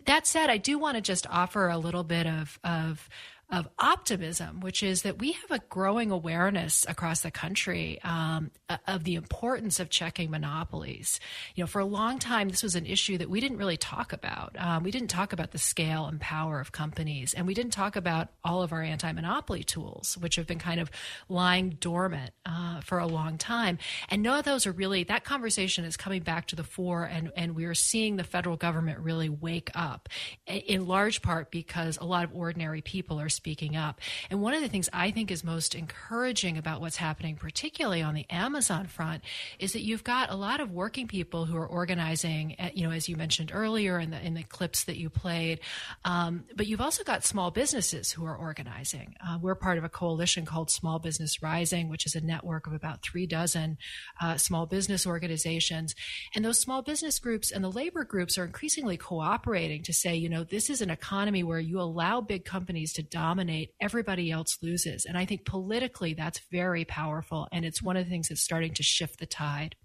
[0.05, 3.09] That said, I do want to just offer a little bit of of
[3.51, 8.51] of optimism, which is that we have a growing awareness across the country um,
[8.87, 11.19] of the importance of checking monopolies.
[11.53, 14.13] You know, for a long time, this was an issue that we didn't really talk
[14.13, 14.55] about.
[14.57, 17.95] Um, we didn't talk about the scale and power of companies, and we didn't talk
[17.95, 20.89] about all of our anti-monopoly tools, which have been kind of
[21.29, 23.77] lying dormant uh, for a long time.
[24.09, 27.31] And none of those are really that conversation is coming back to the fore, and
[27.35, 30.09] and we are seeing the federal government really wake up,
[30.47, 33.99] in large part because a lot of ordinary people are speaking up.
[34.29, 38.13] And one of the things I think is most encouraging about what's happening, particularly on
[38.13, 39.23] the Amazon front,
[39.59, 42.91] is that you've got a lot of working people who are organizing, at, you know,
[42.91, 45.59] as you mentioned earlier in the, in the clips that you played.
[46.03, 49.15] Um, but you've also got small businesses who are organizing.
[49.25, 52.73] Uh, we're part of a coalition called Small Business Rising, which is a network of
[52.73, 53.77] about three dozen
[54.21, 55.95] uh, small business organizations.
[56.33, 60.29] And those small business groups and the labor groups are increasingly cooperating to say, you
[60.29, 64.59] know, this is an economy where you allow big companies to dominate dominate, everybody else
[64.61, 65.05] loses.
[65.05, 67.47] And I think politically that's very powerful.
[67.51, 69.75] And it's one of the things that's starting to shift the tide.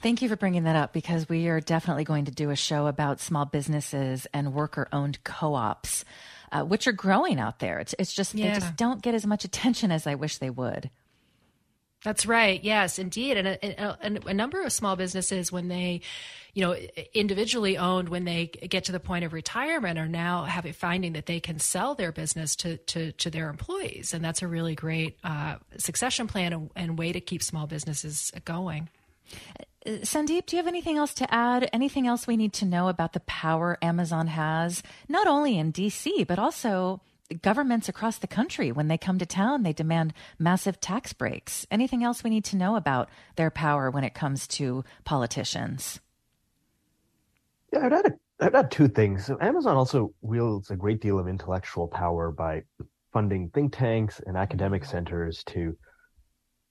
[0.00, 2.86] Thank you for bringing that up because we are definitely going to do a show
[2.86, 6.04] about small businesses and worker owned co ops,
[6.52, 7.80] uh, which are growing out there.
[7.80, 8.54] It's, it's just, yeah.
[8.54, 10.88] they just don't get as much attention as I wish they would.
[12.04, 12.62] That's right.
[12.62, 13.36] Yes, indeed.
[13.36, 16.02] And a, a, number of small businesses, when they,
[16.54, 16.76] you know,
[17.12, 21.26] individually owned, when they get to the point of retirement, are now having finding that
[21.26, 25.18] they can sell their business to to, to their employees, and that's a really great
[25.24, 28.88] uh, succession plan and, and way to keep small businesses going.
[29.84, 31.68] Uh, Sandeep, do you have anything else to add?
[31.72, 36.26] Anything else we need to know about the power Amazon has, not only in DC,
[36.28, 37.00] but also
[37.42, 41.66] governments across the country when they come to town they demand massive tax breaks.
[41.70, 46.00] Anything else we need to know about their power when it comes to politicians?
[47.72, 49.26] Yeah i'd add, a, I'd add two things.
[49.26, 52.62] So amazon also wields a great deal of intellectual power by
[53.12, 54.90] funding think tanks and academic mm-hmm.
[54.90, 55.76] centers to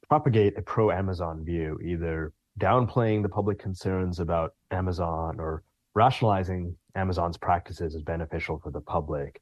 [0.07, 7.37] propagate a pro amazon view either downplaying the public concerns about amazon or rationalizing amazon's
[7.37, 9.41] practices as beneficial for the public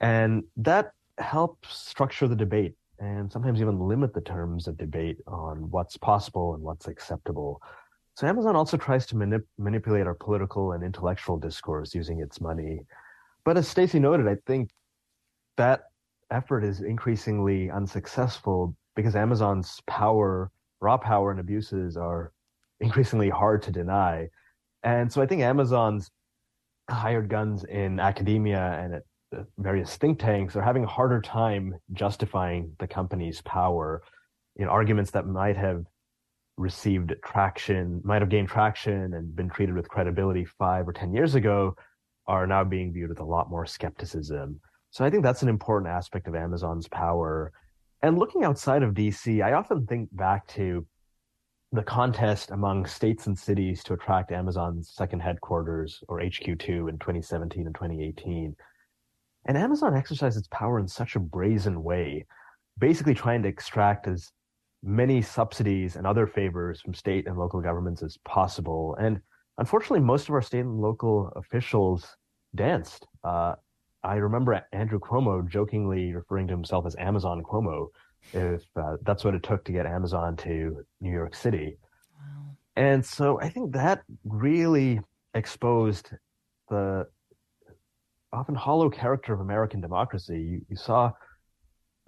[0.00, 5.70] and that helps structure the debate and sometimes even limit the terms of debate on
[5.70, 7.60] what's possible and what's acceptable.
[8.14, 12.80] So Amazon also tries to manip- manipulate our political and intellectual discourse using its money.
[13.44, 14.70] But as Stacy noted, I think
[15.56, 15.84] that
[16.30, 22.32] effort is increasingly unsuccessful because Amazon's power, raw power and abuses are
[22.80, 24.28] increasingly hard to deny.
[24.82, 26.10] And so I think Amazon's
[26.88, 29.02] hired guns in academia and at
[29.58, 34.02] various think tanks are having a harder time justifying the company's power
[34.56, 35.84] in arguments that might have
[36.56, 41.34] received traction, might have gained traction and been treated with credibility five or 10 years
[41.34, 41.74] ago
[42.26, 44.60] are now being viewed with a lot more skepticism.
[44.90, 47.52] So I think that's an important aspect of Amazon's power.
[48.02, 50.86] And looking outside of DC, I often think back to
[51.72, 57.66] the contest among states and cities to attract Amazon's second headquarters or HQ2 in 2017
[57.66, 58.56] and 2018.
[59.50, 62.24] And Amazon exercised its power in such a brazen way,
[62.78, 64.30] basically trying to extract as
[64.80, 68.96] many subsidies and other favors from state and local governments as possible.
[69.00, 69.20] And
[69.58, 72.16] unfortunately, most of our state and local officials
[72.54, 73.08] danced.
[73.24, 73.56] Uh,
[74.04, 77.88] I remember Andrew Cuomo jokingly referring to himself as Amazon Cuomo,
[78.32, 81.76] if uh, that's what it took to get Amazon to New York City.
[82.16, 82.56] Wow.
[82.76, 85.00] And so I think that really
[85.34, 86.10] exposed
[86.68, 87.08] the
[88.32, 90.40] often hollow character of American democracy.
[90.40, 91.12] You, you saw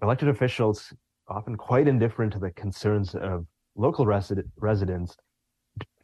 [0.02, 0.92] elected officials
[1.28, 5.16] often quite indifferent to the concerns of local resi- residents,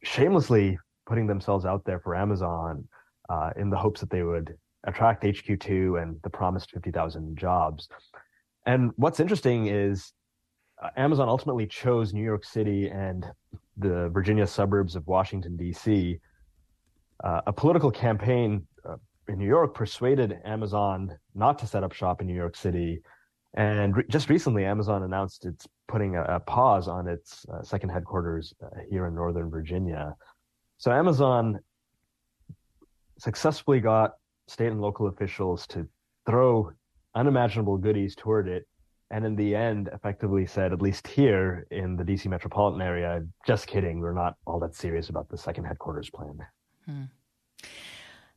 [0.02, 2.87] shamelessly putting themselves out there for Amazon
[3.28, 7.88] uh, in the hopes that they would attract HQ2 and the promised 50,000 jobs.
[8.66, 10.12] And what's interesting is
[10.83, 13.26] uh, Amazon ultimately chose New York City and
[13.76, 16.20] the Virginia suburbs of Washington, D.C.
[17.24, 18.66] Uh, a political campaign
[19.29, 23.01] in New York persuaded Amazon not to set up shop in New York City.
[23.55, 27.91] And re- just recently, Amazon announced it's putting a, a pause on its uh, second
[27.91, 30.14] headquarters uh, here in Northern Virginia.
[30.79, 31.59] So Amazon
[33.19, 34.12] successfully got
[34.47, 35.88] state and local officials to
[36.27, 36.71] throw
[37.14, 38.67] unimaginable goodies toward it.
[39.11, 43.67] And in the end, effectively said, at least here in the DC metropolitan area, just
[43.67, 46.38] kidding, we're not all that serious about the second headquarters plan.
[46.85, 47.05] Hmm.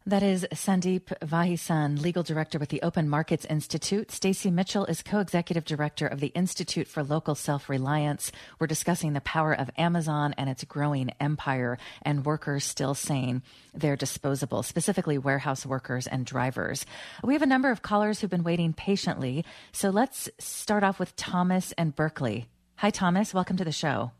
[0.08, 4.10] That is Sandeep Vaheesan, legal director with the Open Markets Institute.
[4.10, 8.32] Stacy Mitchell is co-executive director of the Institute for Local Self-Reliance.
[8.58, 13.44] We're discussing the power of Amazon and its growing empire and workers still saying
[13.76, 16.84] they're disposable, specifically warehouse workers and drivers.
[17.24, 19.46] We have a number of callers who've been waiting patiently.
[19.72, 22.48] So let's start off with Thomas and Berkeley.
[22.78, 23.36] Hi, Thomas.
[23.36, 24.14] Welcome to the show.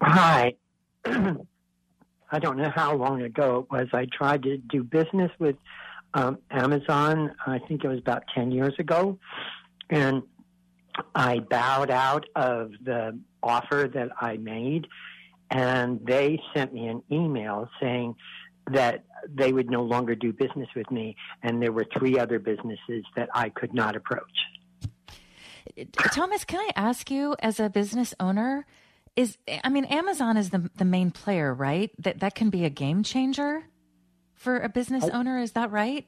[0.00, 0.54] Hi.
[2.34, 3.86] I don't know how long ago it was.
[3.92, 5.54] I tried to do business with
[6.14, 7.32] um, Amazon.
[7.46, 9.20] I think it was about 10 years ago.
[9.88, 10.24] And
[11.14, 14.88] I bowed out of the offer that I made.
[15.52, 18.16] And they sent me an email saying
[18.68, 21.14] that they would no longer do business with me.
[21.44, 24.24] And there were three other businesses that I could not approach.
[26.10, 28.66] Thomas, can I ask you, as a business owner,
[29.16, 31.90] is I mean Amazon is the the main player, right?
[31.98, 33.64] That that can be a game changer
[34.34, 35.38] for a business I, owner.
[35.38, 36.06] Is that right?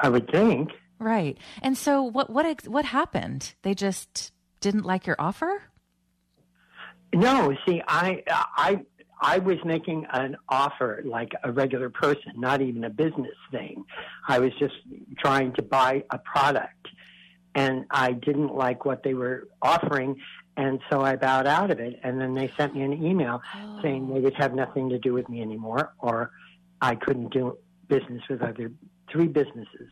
[0.00, 0.70] I would think.
[0.98, 1.38] Right.
[1.62, 3.54] And so what what what happened?
[3.62, 5.62] They just didn't like your offer?
[7.14, 8.80] No, see, I I
[9.20, 13.84] I was making an offer like a regular person, not even a business thing.
[14.28, 14.74] I was just
[15.18, 16.88] trying to buy a product
[17.54, 20.16] and I didn't like what they were offering,
[20.58, 21.98] and so I bowed out of it.
[22.02, 23.78] And then they sent me an email Oh.
[23.82, 26.32] saying they would have nothing to do with me anymore, or
[26.82, 27.56] I couldn't do
[27.88, 28.70] business with other
[29.10, 29.90] three businesses.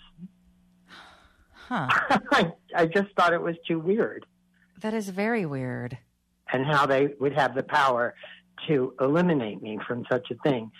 [1.53, 1.89] Huh.
[2.33, 4.27] I, I just thought it was too weird,
[4.83, 5.97] That is very weird.
[6.53, 8.15] and how they would have the power
[8.69, 10.71] to eliminate me from such a thing.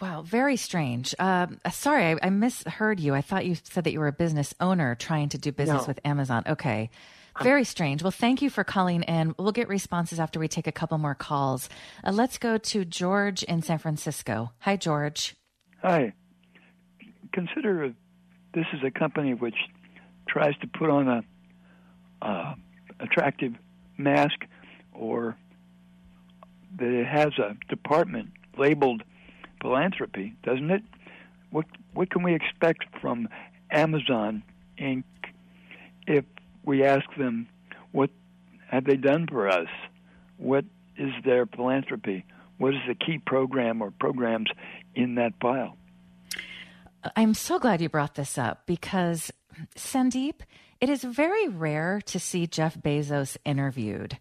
[0.00, 1.14] Wow, very strange.
[1.18, 3.14] Um, uh, sorry, I, I misheard you.
[3.14, 5.86] I thought you said that you were a business owner trying to do business No.
[5.88, 6.42] with Amazon.
[6.46, 6.90] Okay.
[7.42, 8.02] Very strange.
[8.02, 9.34] Well, thank you for calling in.
[9.38, 11.68] We'll get responses after we take a couple more calls.
[12.02, 14.52] Uh, let's go to George in San Francisco.
[14.60, 15.34] Hi, George.
[15.82, 16.12] Hi.
[17.32, 17.94] Consider
[18.54, 19.56] this is a company which
[20.28, 21.22] tries to put on a
[22.22, 22.54] uh,
[23.00, 23.52] attractive
[23.98, 24.46] mask,
[24.94, 25.36] or
[26.78, 29.02] that it has a department labeled
[29.60, 30.82] philanthropy, doesn't it?
[31.50, 33.28] What what can we expect from
[33.70, 34.42] Amazon
[34.80, 35.04] Inc.
[36.06, 36.24] if
[36.66, 37.48] we ask them
[37.92, 38.10] what
[38.68, 39.68] have they done for us?
[40.36, 40.64] What
[40.98, 42.26] is their philanthropy?
[42.58, 44.50] What is the key program or programs
[44.94, 45.76] in that file?
[47.14, 49.30] I'm so glad you brought this up because,
[49.76, 50.40] Sandeep,
[50.80, 54.18] it is very rare to see Jeff Bezos interviewed.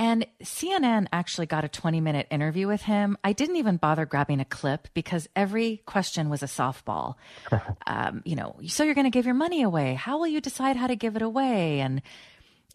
[0.00, 3.18] And CNN actually got a 20 minute interview with him.
[3.22, 7.16] I didn't even bother grabbing a clip because every question was a softball.
[7.86, 9.92] um, you know, so you're going to give your money away.
[9.92, 11.80] How will you decide how to give it away?
[11.80, 12.00] And,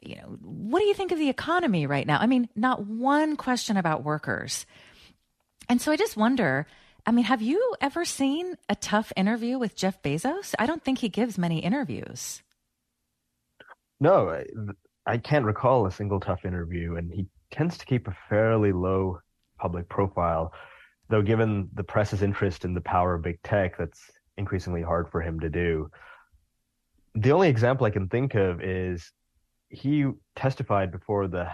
[0.01, 2.19] you know, what do you think of the economy right now?
[2.19, 4.67] I mean, not one question about workers.
[5.67, 6.67] And so I just wonder
[7.07, 10.55] I mean, have you ever seen a tough interview with Jeff Bezos?
[10.57, 12.41] I don't think he gives many interviews.
[13.99, 14.43] No,
[15.05, 19.19] I, can't recall a single tough interview, and he tends to keep a fairly low
[19.59, 20.53] public profile.
[21.09, 25.21] Though, given the press's interest in the power of big tech, that's increasingly hard for
[25.21, 25.89] him to do.
[27.13, 29.11] The only example I can think of is
[29.69, 31.47] he testified before the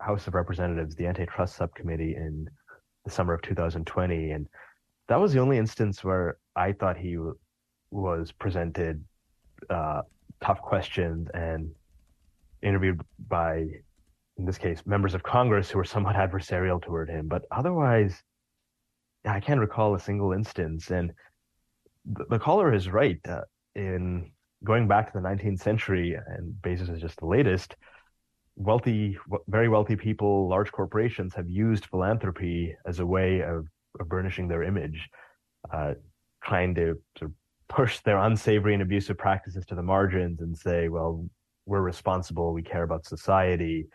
[0.00, 2.48] House of Representatives, the Antitrust Subcommittee, in
[3.04, 4.46] the summer of 2020, and
[5.08, 7.36] that was the only instance where I thought he w-
[7.90, 9.02] was presented
[9.70, 10.02] uh,
[10.40, 11.70] tough questions and
[12.62, 13.66] interviewed by,
[14.36, 17.28] in this case, members of Congress who were somewhat adversarial toward him.
[17.28, 18.22] But otherwise,
[19.24, 20.90] I can't recall a single instance.
[20.90, 21.12] And
[22.04, 23.20] the, the caller is right.
[23.28, 23.42] Uh,
[23.74, 24.32] in
[24.64, 27.76] going back to the 19th century, and Bezos is just the latest,
[28.56, 33.66] wealthy, very wealthy people, large corporations have used philanthropy as a way of,
[34.00, 35.08] of burnishing their image,
[35.72, 35.94] uh,
[36.42, 37.00] trying to
[37.68, 41.28] push their unsavory and abusive practices to the margins and say, well,
[41.68, 43.86] we're responsible, we care about society,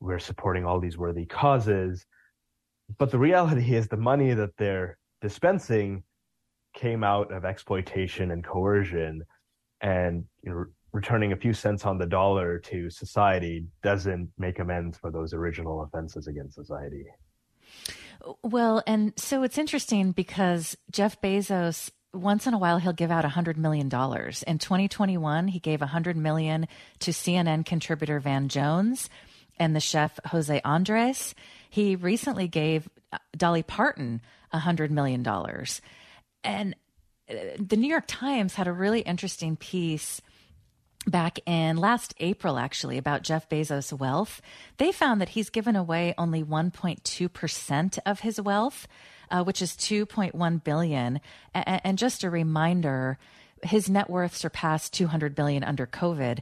[0.00, 2.04] we're supporting all these worthy causes.
[2.98, 6.02] But the reality is the money that they're dispensing
[6.74, 9.22] came out of exploitation and coercion
[9.82, 14.96] and you know, returning a few cents on the dollar to society doesn't make amends
[14.96, 17.04] for those original offenses against society.
[18.42, 23.24] Well, and so it's interesting because Jeff Bezos once in a while he'll give out
[23.24, 23.86] $100 million.
[23.86, 26.66] In 2021, he gave 100 million
[27.00, 29.08] to CNN contributor Van Jones
[29.58, 31.34] and the chef Jose Andres.
[31.70, 32.88] He recently gave
[33.36, 34.20] Dolly Parton
[34.52, 35.26] $100 million.
[36.44, 36.76] And
[37.30, 40.20] uh, the New York Times had a really interesting piece
[41.06, 44.40] back in last April, actually, about Jeff Bezos' wealth.
[44.78, 48.86] They found that he's given away only 1.2% of his wealth,
[49.32, 51.20] uh, which is 2.1 billion.
[51.54, 53.18] And, and just a reminder,
[53.64, 56.40] his net worth surpassed 200 billion under COVID.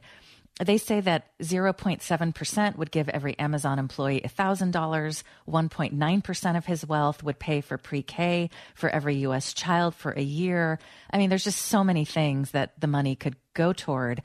[0.63, 5.23] They say that 0.7% would give every Amazon employee $1,000.
[5.47, 9.53] 1.9% of his wealth would pay for pre K for every U.S.
[9.53, 10.77] child for a year.
[11.09, 14.21] I mean, there's just so many things that the money could go toward.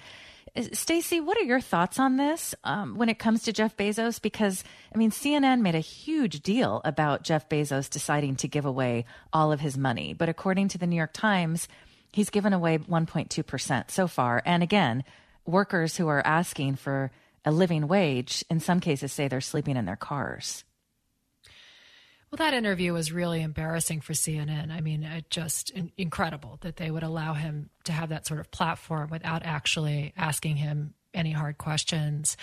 [0.72, 4.20] Stacey, what are your thoughts on this um, when it comes to Jeff Bezos?
[4.20, 9.04] Because, I mean, CNN made a huge deal about Jeff Bezos deciding to give away
[9.32, 10.14] all of his money.
[10.14, 11.68] But according to the New York Times,
[12.12, 14.42] he's given away 1.2% so far.
[14.46, 15.04] And again,
[15.44, 17.10] workers who are asking for
[17.44, 20.64] a living wage, in some cases, say they're sleeping in their cars.
[22.30, 24.72] Well, that interview was really embarrassing for CNN.
[24.72, 28.40] I mean, it just in- incredible that they would allow him to have that sort
[28.40, 32.36] of platform without actually asking him any hard questions.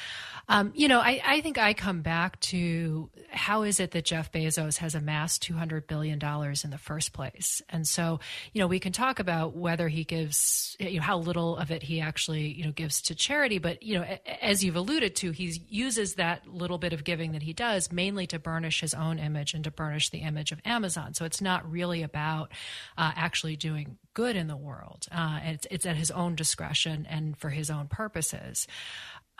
[0.49, 4.31] Um, you know, I, I think I come back to how is it that Jeff
[4.31, 7.61] Bezos has amassed $200 billion in the first place?
[7.69, 8.19] And so,
[8.51, 11.83] you know, we can talk about whether he gives, you know, how little of it
[11.83, 13.57] he actually, you know, gives to charity.
[13.57, 14.05] But, you know,
[14.41, 18.27] as you've alluded to, he uses that little bit of giving that he does mainly
[18.27, 21.13] to burnish his own image and to burnish the image of Amazon.
[21.13, 22.51] So it's not really about
[22.97, 25.07] uh, actually doing good in the world.
[25.11, 28.67] Uh, it's, it's at his own discretion and for his own purposes.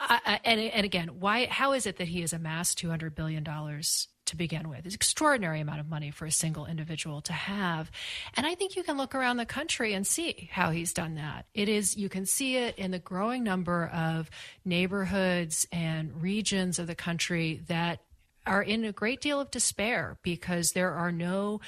[0.00, 1.46] Uh, and, and again, why?
[1.46, 4.80] How is it that he has amassed two hundred billion dollars to begin with?
[4.80, 7.92] It's an extraordinary amount of money for a single individual to have,
[8.36, 11.46] and I think you can look around the country and see how he's done that.
[11.54, 14.30] It is you can see it in the growing number of
[14.64, 18.00] neighborhoods and regions of the country that
[18.46, 21.60] are in a great deal of despair because there are no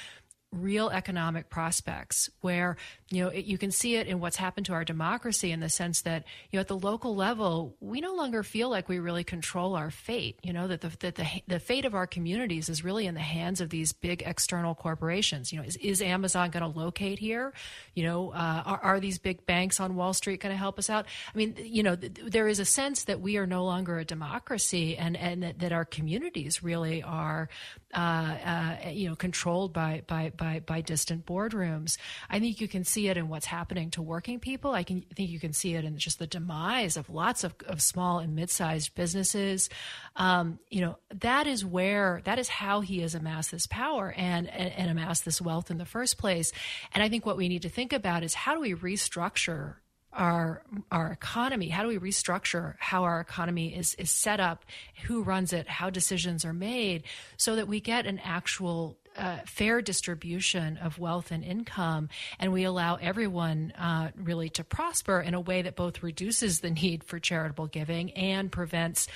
[0.51, 2.77] real economic prospects where
[3.09, 5.67] you know it, you can see it in what's happened to our democracy in the
[5.67, 9.25] sense that you know at the local level we no longer feel like we really
[9.25, 10.39] control our fate.
[10.43, 13.19] You know that the that the, the fate of our communities is really in the
[13.19, 15.51] hands of these big external corporations.
[15.51, 17.53] You know is, is Amazon going to locate here?
[17.93, 20.89] You know uh, are, are these big banks on Wall Street going to help us
[20.89, 21.07] out?
[21.33, 24.05] I mean you know th- there is a sense that we are no longer a
[24.05, 27.49] democracy and and that, that our communities really are
[27.93, 31.97] uh, uh, you know controlled by by by by distant boardrooms.
[32.29, 34.71] I think you can see it in what's happening to working people.
[34.71, 37.55] I can I think you can see it in just the demise of lots of,
[37.65, 39.69] of small and mid-sized businesses.
[40.15, 44.47] Um, you know that is where that is how he has amassed this power and,
[44.49, 46.51] and and amassed this wealth in the first place.
[46.93, 49.75] And I think what we need to think about is how do we restructure
[50.13, 51.69] our our economy?
[51.69, 54.65] How do we restructure how our economy is is set up,
[55.03, 57.03] who runs it, how decisions are made,
[57.37, 62.09] so that we get an actual uh, fair distribution of wealth and income,
[62.39, 66.69] and we allow everyone uh, really to prosper in a way that both reduces the
[66.69, 69.07] need for charitable giving and prevents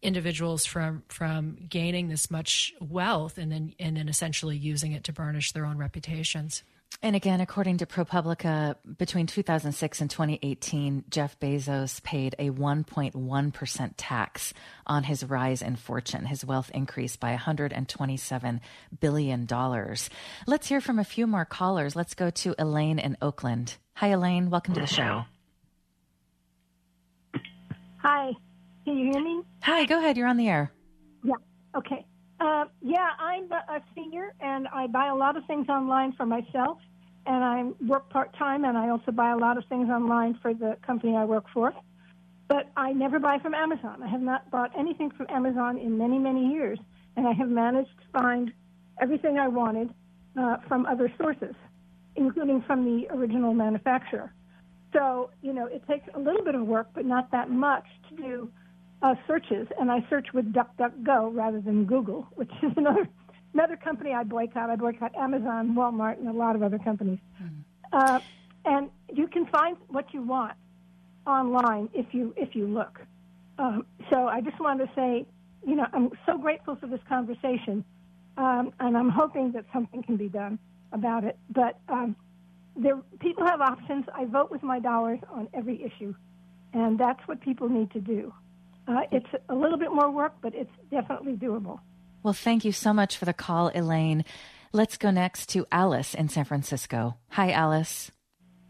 [0.00, 5.12] individuals from from gaining this much wealth and then and then essentially using it to
[5.12, 6.62] burnish their own reputations.
[7.00, 14.52] And again, according to ProPublica, between 2006 and 2018, Jeff Bezos paid a 1.1% tax
[14.84, 16.24] on his rise in fortune.
[16.24, 18.60] His wealth increased by $127
[18.98, 19.46] billion.
[20.48, 21.94] Let's hear from a few more callers.
[21.94, 23.76] Let's go to Elaine in Oakland.
[23.94, 24.50] Hi, Elaine.
[24.50, 25.24] Welcome to the show.
[27.98, 28.32] Hi.
[28.84, 29.42] Can you hear me?
[29.62, 30.16] Hi, go ahead.
[30.16, 30.72] You're on the air.
[31.22, 31.34] Yeah.
[31.76, 32.04] Okay.
[32.40, 36.78] Uh, yeah, I'm a senior, and I buy a lot of things online for myself,
[37.26, 40.54] and I work part time, and I also buy a lot of things online for
[40.54, 41.72] the company I work for.
[42.48, 44.02] But I never buy from Amazon.
[44.02, 46.78] I have not bought anything from Amazon in many, many years,
[47.16, 48.52] and I have managed to find
[49.00, 49.92] everything I wanted
[50.38, 51.54] uh, from other sources,
[52.14, 54.32] including from the original manufacturer.
[54.92, 58.16] So, you know, it takes a little bit of work, but not that much to
[58.16, 58.50] do
[59.02, 63.08] uh, searches, and I search with DuckDuckGo rather than Google, which is another
[63.54, 64.70] another company I boycott.
[64.70, 67.18] I boycott Amazon, Walmart, and a lot of other companies.
[67.42, 67.54] Mm-hmm.
[67.92, 68.20] Uh,
[68.64, 70.54] and you can find what you want
[71.26, 73.00] online if you if you look.
[73.58, 75.26] Um, so I just wanted to say,
[75.66, 77.84] you know, I'm so grateful for this conversation,
[78.36, 80.58] um, and I'm hoping that something can be done
[80.92, 81.36] about it.
[81.50, 82.16] But um,
[82.76, 84.04] there, people have options.
[84.14, 86.14] I vote with my dollars on every issue,
[86.72, 88.32] and that's what people need to do.
[88.88, 91.78] Uh, it's a little bit more work, but it's definitely doable.
[92.22, 94.24] Well, thank you so much for the call, Elaine.
[94.72, 97.16] Let's go next to Alice in San Francisco.
[97.30, 98.10] Hi, Alice.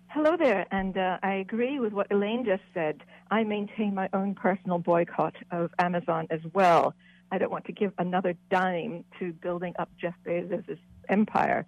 [0.08, 3.02] Hello there, and uh, I agree with what Elaine just said.
[3.30, 6.94] I maintain my own personal boycott of Amazon as well.
[7.30, 11.66] I don't want to give another dime to building up Jeff Bezos' empire.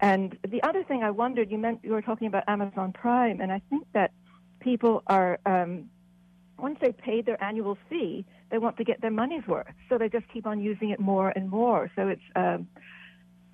[0.00, 3.52] And the other thing I wondered, you meant you were talking about Amazon Prime, and
[3.52, 4.12] I think that
[4.60, 5.90] people are um,
[6.60, 9.66] once they pay their annual fee, they want to get their money's worth.
[9.88, 11.90] So they just keep on using it more and more.
[11.96, 12.68] So it's um,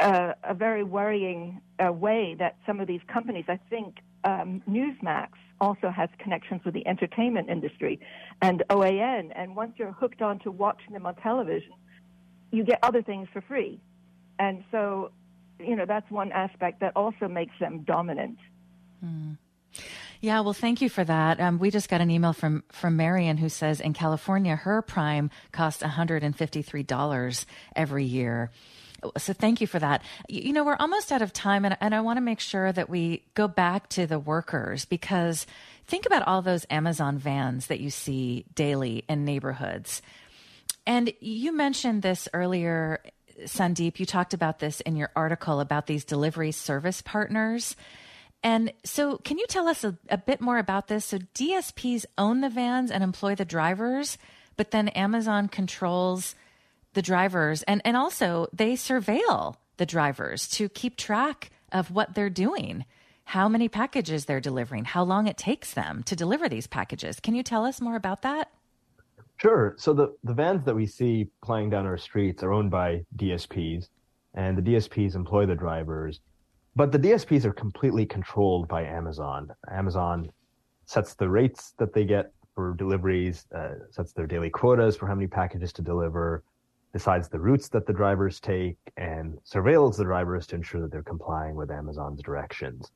[0.01, 5.29] a, a very worrying uh, way that some of these companies, I think um, Newsmax
[5.61, 8.01] also has connections with the entertainment industry
[8.43, 9.33] and OAN.
[9.35, 11.73] And once you're hooked on to watching them on television,
[12.51, 13.81] you get other things for free.
[14.39, 15.13] And so,
[15.59, 18.39] you know, that's one aspect that also makes them dominant.
[19.01, 19.33] Hmm.
[20.21, 21.41] Yeah, well, thank you for that.
[21.41, 25.31] Um, we just got an email from from Marion who says in California her prime
[25.53, 28.51] costs one hundred and fifty three dollars every year.
[29.19, 30.03] So thank you for that.
[30.29, 32.89] You know, we're almost out of time, and, and I want to make sure that
[32.89, 35.47] we go back to the workers because
[35.87, 40.01] think about all those Amazon vans that you see daily in neighborhoods.
[40.87, 43.01] And you mentioned this earlier,
[43.45, 44.01] Sandeep.
[44.01, 47.77] You talked about this in your article about these delivery service partners
[48.47, 51.07] And so, can you tell us a, a, bit more about this?
[51.07, 54.19] So, DSPs own the vans and employ the drivers,
[54.57, 56.37] but then Amazon controls
[56.93, 62.31] the drivers and, and also they surveil the drivers to keep track of what they're
[62.31, 62.85] doing,
[63.25, 67.19] how many packages they're delivering, how long it takes them to deliver these packages.
[67.19, 68.53] Can you tell us more about that?
[69.39, 69.75] Sure.
[69.77, 73.89] So the, the vans that we see playing down our streets are owned by DSPs,
[74.35, 76.21] and the DSPs employ the drivers.
[76.77, 79.51] But the DSPs are completely controlled by Amazon.
[79.73, 80.31] Amazon
[80.85, 85.15] sets the rates that they get for deliveries, uh, sets their daily quotas for how
[85.15, 86.45] many packages to deliver,
[86.93, 91.03] decides the routes that the drivers take, and surveils the drivers to ensure that they're
[91.03, 92.93] complying with Amazon's directions.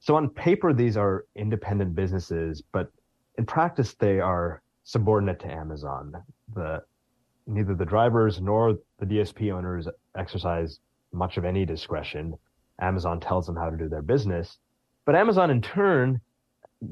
[0.00, 2.90] So on paper, these are independent businesses, but
[3.36, 6.14] in practice, they are subordinate to Amazon.
[6.54, 6.82] The
[7.46, 9.86] neither the drivers nor the DSP owners
[10.16, 10.80] exercise
[11.12, 12.34] much of any discretion.
[12.80, 14.58] Amazon tells them how to do their business,
[15.04, 16.20] but Amazon in turn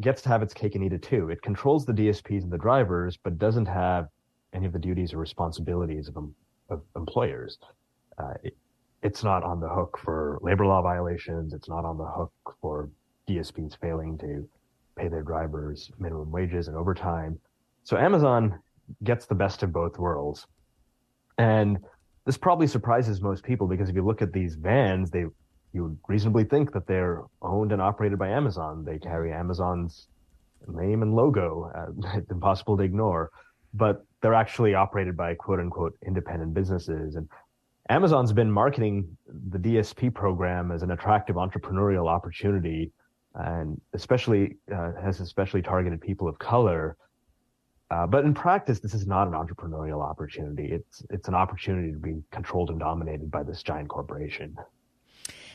[0.01, 1.31] gets to have its cake and eat it too.
[1.31, 4.09] It controls the DSPs and the drivers, but doesn't have
[4.53, 6.17] any of the duties or responsibilities of,
[6.69, 7.59] of employers.
[8.19, 8.57] Uh, it,
[9.03, 11.55] it's not on the hook for labor law violations.
[11.55, 12.91] It's not on the hook for
[13.29, 14.49] DSPs failing to
[14.97, 17.39] pay their drivers minimum wages and overtime.
[17.85, 18.59] So Amazon
[19.05, 20.47] gets the best of both worlds.
[21.39, 21.79] And
[22.27, 25.25] this probably surprises most people because if you look at these vans, they
[25.73, 28.85] you would reasonably think that they're owned and operated by Amazon.
[28.85, 30.09] They carry Amazon's
[30.69, 31.71] name and logo.
[31.75, 33.31] Uh, it's impossible to ignore,
[33.75, 37.17] but they're actually operated by quote unquote independent businesses.
[37.17, 37.29] And
[37.89, 39.17] Amazon's been marketing
[39.51, 42.93] the DSP program as an attractive entrepreneurial opportunity,
[43.35, 46.97] and especially uh, has especially targeted people of color.
[47.91, 50.71] Uh, but in practice, this is not an entrepreneurial opportunity.
[50.73, 54.57] It's it's an opportunity to be controlled and dominated by this giant corporation.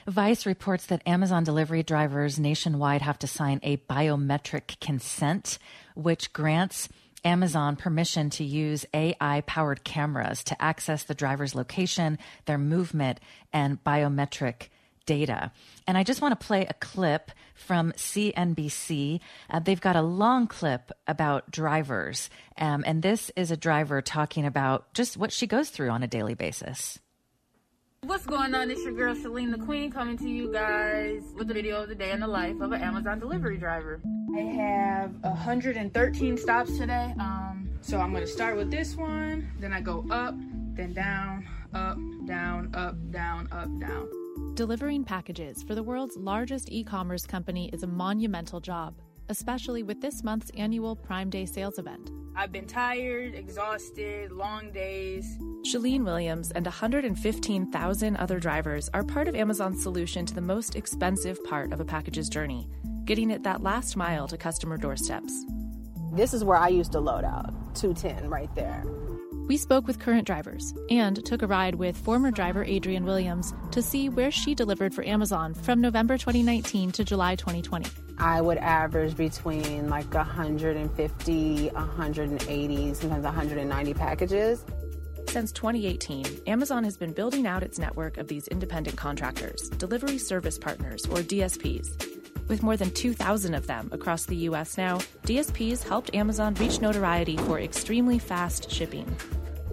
[0.07, 5.57] Vice reports that Amazon delivery drivers nationwide have to sign a biometric consent,
[5.95, 6.87] which grants
[7.23, 13.19] Amazon permission to use AI powered cameras to access the driver's location, their movement,
[13.51, 14.67] and biometric
[15.07, 15.51] data.
[15.87, 19.21] And I just want to play a clip from CNBC.
[19.49, 22.29] Uh, they've got a long clip about drivers.
[22.59, 26.07] Um, and this is a driver talking about just what she goes through on a
[26.07, 26.99] daily basis.
[28.05, 28.69] What's going on?
[28.69, 31.95] It's your girl Shalene the Queen coming to you guys with a video of the
[31.95, 33.99] day in the life of an Amazon delivery driver.
[34.35, 37.15] I have 113 stops today.
[37.19, 40.35] Um, so I'm gonna start with this one, then I go up,
[40.75, 41.97] then down, up,
[42.27, 44.53] down, up, down, up, down.
[44.53, 48.93] Delivering packages for the world's largest e commerce company is a monumental job,
[49.29, 52.11] especially with this month's annual Prime Day sales event.
[52.35, 55.37] I've been tired, exhausted, long days.
[55.63, 61.43] Shalene Williams and 115,000 other drivers are part of Amazon's solution to the most expensive
[61.43, 62.69] part of a package's journey
[63.05, 65.45] getting it that last mile to customer doorsteps.
[66.11, 68.83] This is where I used to load out 210 right there.
[69.47, 73.81] We spoke with current drivers and took a ride with former driver Adrienne Williams to
[73.83, 77.87] see where she delivered for Amazon from November 2019 to July 2020.
[78.17, 84.65] I would average between like 150, 180, sometimes 190 packages.
[85.27, 90.57] Since 2018, Amazon has been building out its network of these independent contractors, delivery service
[90.57, 92.14] partners, or DSPs.
[92.47, 94.77] With more than 2,000 of them across the U.S.
[94.77, 99.15] now, DSPs helped Amazon reach notoriety for extremely fast shipping.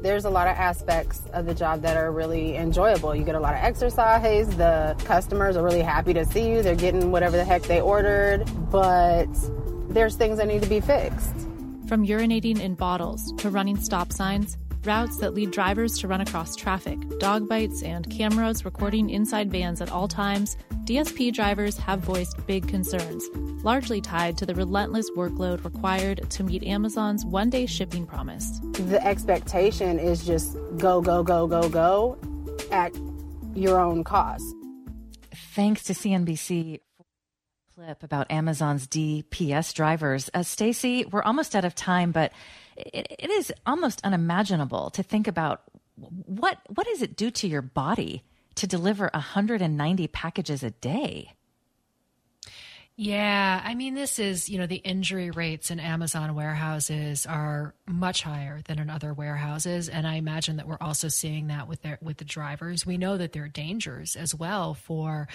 [0.00, 3.14] There's a lot of aspects of the job that are really enjoyable.
[3.14, 4.48] You get a lot of exercise.
[4.56, 6.62] The customers are really happy to see you.
[6.62, 9.28] They're getting whatever the heck they ordered, but
[9.90, 11.36] there's things that need to be fixed.
[11.86, 16.56] From urinating in bottles to running stop signs, routes that lead drivers to run across
[16.56, 22.44] traffic, dog bites, and cameras recording inside vans at all times, DSP drivers have voiced
[22.46, 23.28] big concerns,
[23.62, 28.60] largely tied to the relentless workload required to meet Amazon's one day shipping promise.
[28.72, 32.18] The expectation is just go, go, go, go, go
[32.70, 32.92] at
[33.54, 34.44] your own cost.
[35.54, 36.80] Thanks to CNBC
[37.74, 40.28] clip about Amazon's DPS drivers.
[40.34, 42.32] Uh, Stacy, we're almost out of time, but
[42.76, 45.62] it, it is almost unimaginable to think about
[45.96, 48.22] what what does it do to your body
[48.56, 51.32] to deliver 190 packages a day?
[52.94, 58.22] Yeah, I mean, this is, you know, the injury rates in Amazon warehouses are much
[58.22, 61.98] higher than in other warehouses, and I imagine that we're also seeing that with their
[62.02, 62.86] with the drivers.
[62.86, 65.28] We know that there are dangers as well for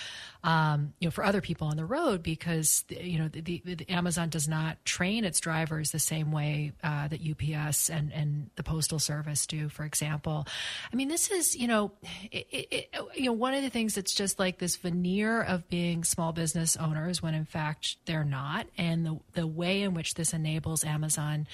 [0.43, 3.89] um, you know for other people on the road because you know the, the, the
[3.89, 8.63] Amazon does not train its drivers the same way uh, that UPS and and the
[8.63, 10.47] Postal Service do, for example.
[10.91, 11.91] I mean, this is you know
[12.31, 16.03] it, it, you know one of the things that's just like this veneer of being
[16.03, 20.33] small business owners when in fact they're not, and the the way in which this
[20.33, 21.47] enables Amazon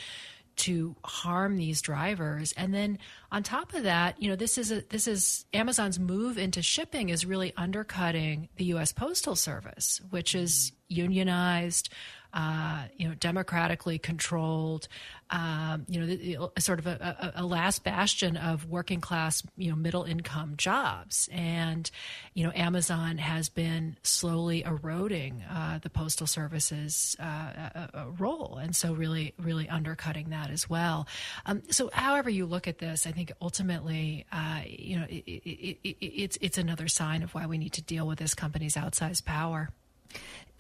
[0.55, 2.53] to harm these drivers.
[2.57, 2.99] And then
[3.31, 7.09] on top of that you know this is a this is Amazon's move into shipping
[7.09, 11.01] is really undercutting the US Postal Service which is mm-hmm.
[11.01, 11.89] unionized
[12.33, 14.87] uh, you know, democratically controlled,
[15.29, 16.15] um, you know, the,
[16.55, 20.55] the, sort of a, a, a, last bastion of working class, you know, middle income
[20.57, 21.29] jobs.
[21.31, 21.89] And,
[22.33, 28.57] you know, Amazon has been slowly eroding uh, the Postal Service's uh, role.
[28.59, 31.07] And so really, really undercutting that as well.
[31.45, 35.77] Um, so however you look at this, I think ultimately, uh, you know, it, it,
[35.83, 39.25] it, it's, it's another sign of why we need to deal with this company's outsized
[39.25, 39.69] power.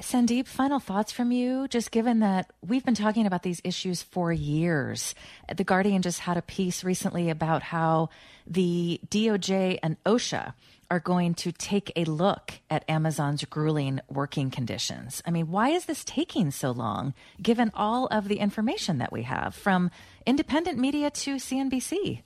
[0.03, 4.33] Sandeep, final thoughts from you, just given that we've been talking about these issues for
[4.33, 5.15] years.
[5.55, 8.09] The Guardian just had a piece recently about how
[8.45, 10.53] the DOJ and OSHA
[10.91, 15.23] are going to take a look at Amazon's grueling working conditions.
[15.25, 19.23] I mean, why is this taking so long, given all of the information that we
[19.23, 19.89] have from
[20.25, 22.21] independent media to CNBC?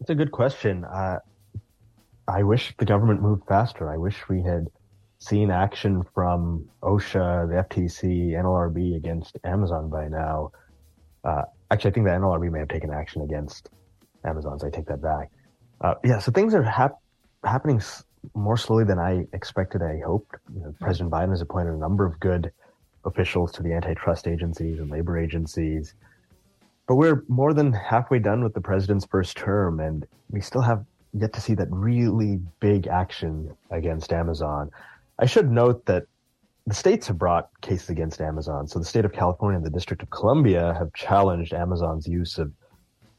[0.00, 0.84] It's a good question.
[0.84, 1.18] Uh,
[2.28, 3.90] I wish the government moved faster.
[3.90, 4.68] I wish we had
[5.24, 10.52] seen action from OSHA, the FTC, NLRB against Amazon by now.
[11.24, 13.70] Uh, actually, I think the NLRB may have taken action against
[14.24, 15.30] Amazon, so I take that back.
[15.80, 17.00] Uh, yeah, so things are hap-
[17.42, 18.04] happening s-
[18.34, 19.82] more slowly than I expected.
[19.82, 20.36] I hoped.
[20.54, 22.52] You know, President Biden has appointed a number of good
[23.06, 25.94] officials to the antitrust agencies and labor agencies.
[26.86, 30.84] But we're more than halfway done with the president's first term, and we still have
[31.14, 34.70] yet to see that really big action against Amazon.
[35.18, 36.04] I should note that
[36.66, 38.66] the states have brought cases against Amazon.
[38.66, 42.52] So the state of California and the District of Columbia have challenged Amazon's use of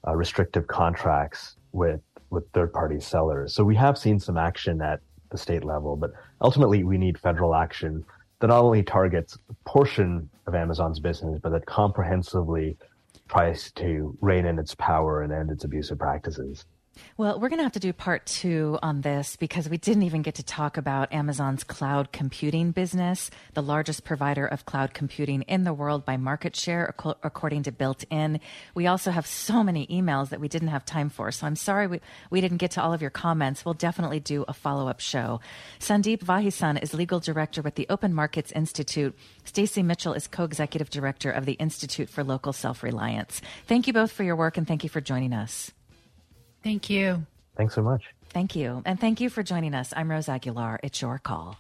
[0.07, 3.53] uh, restrictive contracts with with third party sellers.
[3.53, 4.99] So we have seen some action at
[5.31, 8.03] the state level, but ultimately we need federal action
[8.39, 12.77] that not only targets a portion of Amazon's business, but that comprehensively
[13.29, 16.65] tries to rein in its power and end its abusive practices.
[17.17, 20.21] Well, we're going to have to do part two on this because we didn't even
[20.21, 25.63] get to talk about Amazon's cloud computing business, the largest provider of cloud computing in
[25.63, 26.93] the world by market share,
[27.23, 28.39] according to Built In.
[28.73, 31.31] We also have so many emails that we didn't have time for.
[31.31, 33.63] So I'm sorry we, we didn't get to all of your comments.
[33.63, 35.41] We'll definitely do a follow up show.
[35.79, 39.17] Sandeep Vaheesan is legal director with the Open Markets Institute.
[39.43, 43.41] Stacy Mitchell is co executive director of the Institute for Local Self Reliance.
[43.67, 45.71] Thank you both for your work and thank you for joining us.
[46.65, 47.27] Thank you.
[47.55, 48.01] Thanks so much.
[48.29, 48.81] Thank you.
[48.85, 49.93] And thank you for joining us.
[49.95, 50.79] I'm Rose Aguilar.
[50.81, 51.59] It's your call.